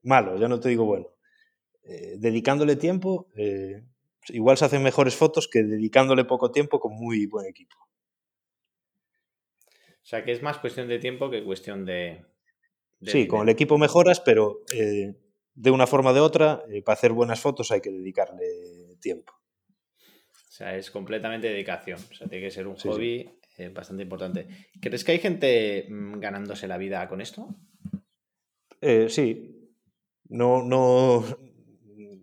malo, 0.03 0.38
ya 0.38 0.47
no 0.47 0.60
te 0.60 0.69
digo 0.69 0.86
bueno, 0.86 1.08
eh, 1.84 2.15
dedicándole 2.17 2.75
tiempo, 2.75 3.29
eh, 3.36 3.84
igual 4.29 4.58
se 4.58 4.65
hacen 4.65 4.84
mejores 4.84 5.15
fotos 5.15 5.47
que 5.47 5.63
dedicándole 5.63 6.25
poco 6.25 6.51
tiempo 6.51 6.79
con 6.79 6.93
muy 6.93 7.25
buen 7.25 7.45
equipo. 7.47 7.75
O 9.67 10.06
sea, 10.06 10.23
que 10.25 10.34
es 10.34 10.41
más 10.41 10.58
cuestión 10.60 10.88
de 10.89 10.99
tiempo 10.99 11.29
que 11.29 11.45
cuestión 11.45 11.86
de... 11.86 12.25
sí, 13.01 13.25
con 13.25 13.43
el 13.43 13.49
equipo 13.49 13.77
mejoras, 13.77 14.19
pero 14.19 14.60
eh, 14.73 15.15
de 15.56 15.71
una 15.71 15.88
forma 15.88 16.12
o 16.12 16.13
de 16.13 16.19
otra, 16.19 16.63
para 16.84 16.93
hacer 16.93 17.13
buenas 17.13 17.39
fotos 17.39 17.71
hay 17.71 17.79
que 17.79 17.91
dedicarle 17.91 18.82
tiempo. 19.03 19.33
O 20.33 20.55
sea, 20.55 20.75
es 20.77 20.89
completamente 20.91 21.47
dedicación. 21.47 21.99
O 21.99 22.13
sea, 22.13 22.27
tiene 22.27 22.45
que 22.45 22.51
ser 22.51 22.67
un 22.67 22.75
hobby 22.75 23.27
eh, 23.57 23.69
bastante 23.69 24.03
importante. 24.03 24.47
¿Crees 24.81 25.03
que 25.03 25.13
hay 25.13 25.19
gente 25.19 25.87
mm, 25.89 26.19
ganándose 26.19 26.67
la 26.67 26.77
vida 26.77 27.07
con 27.07 27.21
esto? 27.21 27.47
Eh, 28.81 29.09
sí. 29.09 29.71
No, 30.29 30.63
no, 30.63 31.23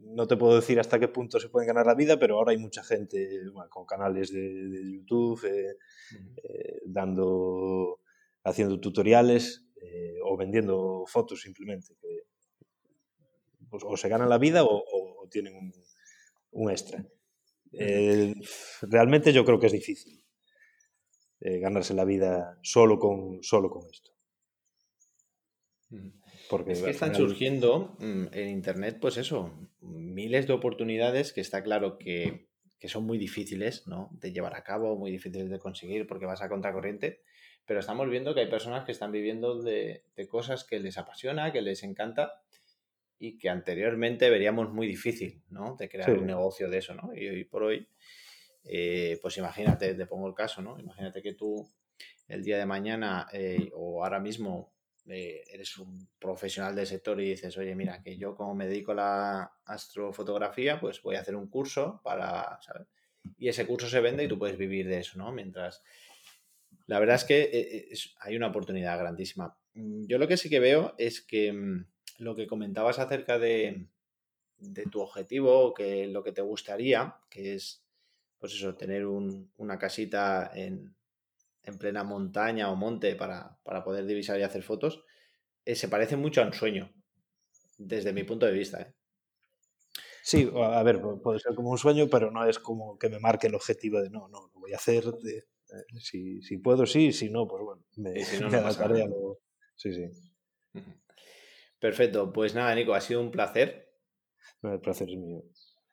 no 0.04 0.26
te 0.26 0.36
puedo 0.36 0.56
decir 0.56 0.78
hasta 0.80 0.98
qué 0.98 1.08
punto 1.08 1.38
se 1.38 1.48
pueden 1.48 1.68
ganar 1.68 1.86
la 1.86 1.94
vida, 1.94 2.18
pero 2.18 2.36
ahora 2.36 2.52
hay 2.52 2.58
mucha 2.58 2.82
gente 2.82 3.42
con 3.68 3.84
canales 3.84 4.32
de, 4.32 4.92
YouTube, 4.92 5.44
eh, 5.44 6.80
dando, 6.86 8.00
haciendo 8.44 8.80
tutoriales 8.80 9.66
o 10.24 10.36
vendiendo 10.36 11.04
fotos 11.06 11.42
simplemente. 11.42 11.96
Pues, 13.68 13.82
o 13.84 13.96
se 13.96 14.08
ganan 14.08 14.28
la 14.28 14.38
vida 14.38 14.62
o 14.64 15.28
tienen 15.30 15.56
un, 15.56 15.72
un 16.60 16.70
extra. 16.70 17.04
Eh, 17.72 18.34
realmente 18.82 19.32
yo 19.32 19.44
creo 19.44 19.58
que 19.58 19.66
es 19.66 19.72
difícil 19.72 20.22
eh, 21.40 21.58
ganarse 21.58 21.94
la 21.94 22.04
vida 22.04 22.58
solo 22.62 22.98
con, 22.98 23.42
solo 23.42 23.70
con 23.70 23.88
esto. 23.90 24.10
Porque 26.50 26.72
es 26.72 26.82
que 26.82 26.90
están 26.90 27.14
surgiendo 27.14 27.96
mm, 27.98 28.26
en 28.32 28.48
Internet, 28.48 28.98
pues 29.00 29.16
eso, 29.16 29.68
miles 29.80 30.46
de 30.46 30.52
oportunidades 30.52 31.32
que 31.32 31.40
está 31.40 31.62
claro 31.62 31.98
que, 31.98 32.48
son 32.84 33.04
muy 33.04 33.18
difíciles 33.18 33.86
¿no? 33.86 34.10
de 34.12 34.32
llevar 34.32 34.54
a 34.54 34.64
cabo, 34.64 34.96
muy 34.96 35.10
difíciles 35.10 35.50
de 35.50 35.58
conseguir 35.58 36.06
porque 36.06 36.26
vas 36.26 36.42
a 36.42 36.48
contracorriente, 36.48 37.22
pero 37.66 37.80
estamos 37.80 38.08
viendo 38.10 38.34
que 38.34 38.40
hay 38.40 38.50
personas 38.50 38.84
que 38.84 38.92
están 38.92 39.12
viviendo 39.12 39.62
de, 39.62 40.04
de 40.16 40.28
cosas 40.28 40.64
que 40.64 40.80
les 40.80 40.98
apasiona, 40.98 41.52
que 41.52 41.62
les 41.62 41.82
encanta 41.82 42.42
y 43.22 43.36
que 43.36 43.50
anteriormente 43.50 44.30
veríamos 44.30 44.72
muy 44.72 44.86
difícil, 44.86 45.42
¿no? 45.50 45.76
De 45.76 45.90
crear 45.90 46.10
un 46.10 46.26
negocio 46.26 46.70
de 46.70 46.78
eso, 46.78 46.94
¿no? 46.94 47.14
Y 47.14 47.28
hoy 47.28 47.44
por 47.44 47.62
hoy, 47.62 47.86
eh, 48.64 49.18
pues 49.20 49.36
imagínate, 49.36 49.94
te 49.94 50.06
pongo 50.06 50.26
el 50.26 50.34
caso, 50.34 50.62
¿no? 50.62 50.80
Imagínate 50.80 51.20
que 51.20 51.34
tú 51.34 51.70
el 52.28 52.42
día 52.42 52.56
de 52.56 52.64
mañana 52.64 53.28
eh, 53.30 53.70
o 53.74 54.02
ahora 54.02 54.20
mismo 54.20 54.72
eh, 55.06 55.42
eres 55.52 55.76
un 55.76 56.08
profesional 56.18 56.74
del 56.74 56.86
sector 56.86 57.20
y 57.20 57.28
dices, 57.28 57.58
oye, 57.58 57.74
mira, 57.74 58.02
que 58.02 58.16
yo 58.16 58.34
como 58.34 58.54
me 58.54 58.66
dedico 58.66 58.92
a 58.92 58.94
la 58.94 59.52
astrofotografía, 59.66 60.80
pues 60.80 61.02
voy 61.02 61.16
a 61.16 61.20
hacer 61.20 61.36
un 61.36 61.50
curso 61.50 62.00
para, 62.02 62.58
¿sabes? 62.62 62.88
Y 63.36 63.48
ese 63.48 63.66
curso 63.66 63.86
se 63.86 64.00
vende 64.00 64.24
y 64.24 64.28
tú 64.28 64.38
puedes 64.38 64.56
vivir 64.56 64.88
de 64.88 64.98
eso, 64.98 65.18
¿no? 65.18 65.30
Mientras... 65.30 65.82
La 66.86 66.98
verdad 66.98 67.16
es 67.16 67.24
que 67.24 67.92
hay 68.20 68.34
una 68.34 68.48
oportunidad 68.48 68.98
grandísima. 68.98 69.56
Mm, 69.74 70.06
yo 70.06 70.18
lo 70.18 70.26
que 70.26 70.36
sí 70.36 70.48
que 70.48 70.58
veo 70.58 70.94
es 70.98 71.20
que 71.20 71.52
mm, 71.52 71.86
lo 72.20 72.34
que 72.34 72.46
comentabas 72.46 72.98
acerca 72.98 73.38
de, 73.38 73.86
tu 74.92 75.00
objetivo, 75.00 75.72
que 75.72 76.06
lo 76.06 76.22
que 76.22 76.32
te 76.32 76.42
gustaría, 76.42 77.16
que 77.30 77.54
es, 77.54 77.82
pues 78.38 78.54
eso, 78.54 78.74
tener 78.76 79.06
una 79.06 79.78
casita 79.78 80.50
en, 80.54 80.94
plena 81.78 82.02
montaña 82.04 82.70
o 82.70 82.76
monte 82.76 83.14
para, 83.14 83.58
poder 83.84 84.04
divisar 84.04 84.38
y 84.38 84.42
hacer 84.42 84.62
fotos, 84.62 85.02
eh, 85.64 85.74
se 85.74 85.88
parece 85.88 86.16
mucho 86.16 86.42
a 86.42 86.46
un 86.46 86.52
sueño, 86.52 86.92
desde 87.78 88.12
mi 88.12 88.24
punto 88.24 88.44
de 88.44 88.52
vista. 88.52 88.82
¿eh? 88.82 88.94
Sí, 90.22 90.50
a 90.54 90.82
ver, 90.82 91.00
puede 91.00 91.38
ser 91.38 91.54
como 91.54 91.70
un 91.70 91.78
sueño, 91.78 92.08
pero 92.10 92.30
no 92.30 92.44
es 92.44 92.58
como 92.58 92.98
que 92.98 93.08
me 93.08 93.18
marque 93.18 93.46
el 93.46 93.54
objetivo 93.54 94.00
de 94.02 94.10
no, 94.10 94.28
no, 94.28 94.50
lo 94.52 94.60
voy 94.60 94.74
a 94.74 94.76
hacer. 94.76 95.04
Eh, 95.26 95.44
si, 96.00 96.58
puedo, 96.58 96.84
sí, 96.84 97.12
si 97.12 97.30
no, 97.30 97.46
pues 97.48 97.62
bueno, 97.62 97.82
me, 97.96 98.22
si 98.24 98.40
no, 98.40 98.50
Sí, 99.76 99.94
sí. 99.94 100.10
Perfecto, 101.80 102.30
pues 102.30 102.54
nada, 102.54 102.74
Nico, 102.74 102.94
ha 102.94 103.00
sido 103.00 103.20
un 103.20 103.30
placer. 103.30 103.90
el 104.62 104.80
placer 104.80 105.08
es 105.10 105.16
mío. 105.16 105.42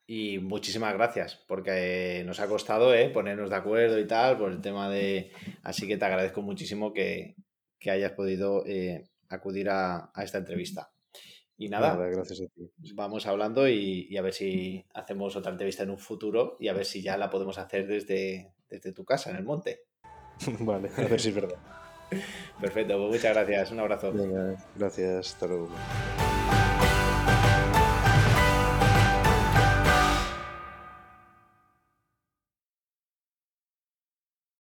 Y 0.05 0.39
muchísimas 0.39 0.93
gracias, 0.93 1.43
porque 1.47 2.23
nos 2.25 2.39
ha 2.39 2.47
costado 2.47 2.93
¿eh? 2.93 3.09
ponernos 3.09 3.49
de 3.49 3.55
acuerdo 3.55 3.99
y 3.99 4.05
tal 4.05 4.37
por 4.37 4.51
el 4.51 4.61
tema 4.61 4.89
de... 4.89 5.31
Así 5.63 5.87
que 5.87 5.97
te 5.97 6.05
agradezco 6.05 6.41
muchísimo 6.41 6.93
que, 6.93 7.35
hayas 7.89 8.11
podido 8.11 8.65
eh, 8.65 9.09
acudir 9.29 9.69
a, 9.69 10.11
esta 10.21 10.37
entrevista. 10.37 10.91
Y 11.57 11.69
nada, 11.69 11.95
gracias 11.95 12.41
a 12.41 12.53
ti. 12.53 12.69
vamos 12.93 13.25
hablando 13.25 13.67
y, 13.67 14.15
a 14.15 14.21
ver 14.21 14.33
si 14.33 14.85
hacemos 14.93 15.35
otra 15.35 15.51
entrevista 15.51 15.83
en 15.83 15.89
un 15.89 15.97
futuro 15.97 16.57
y 16.59 16.67
a 16.67 16.73
ver 16.73 16.85
si 16.85 17.01
ya 17.01 17.17
la 17.17 17.29
podemos 17.29 17.57
hacer 17.57 17.87
desde, 17.87 18.53
desde 18.69 18.91
tu 18.91 19.03
casa, 19.05 19.31
en 19.31 19.37
el 19.37 19.43
monte. 19.43 19.83
vale, 20.59 20.89
a 20.97 21.01
ver 21.07 21.19
si 21.19 21.29
es 21.29 21.35
verdad. 21.35 21.86
Perfecto, 22.59 22.97
pues 22.97 23.09
muchas 23.11 23.33
gracias, 23.35 23.71
un 23.71 23.79
abrazo. 23.79 24.13
gracias, 24.75 25.33
hasta 25.33 25.47
luego. 25.47 25.69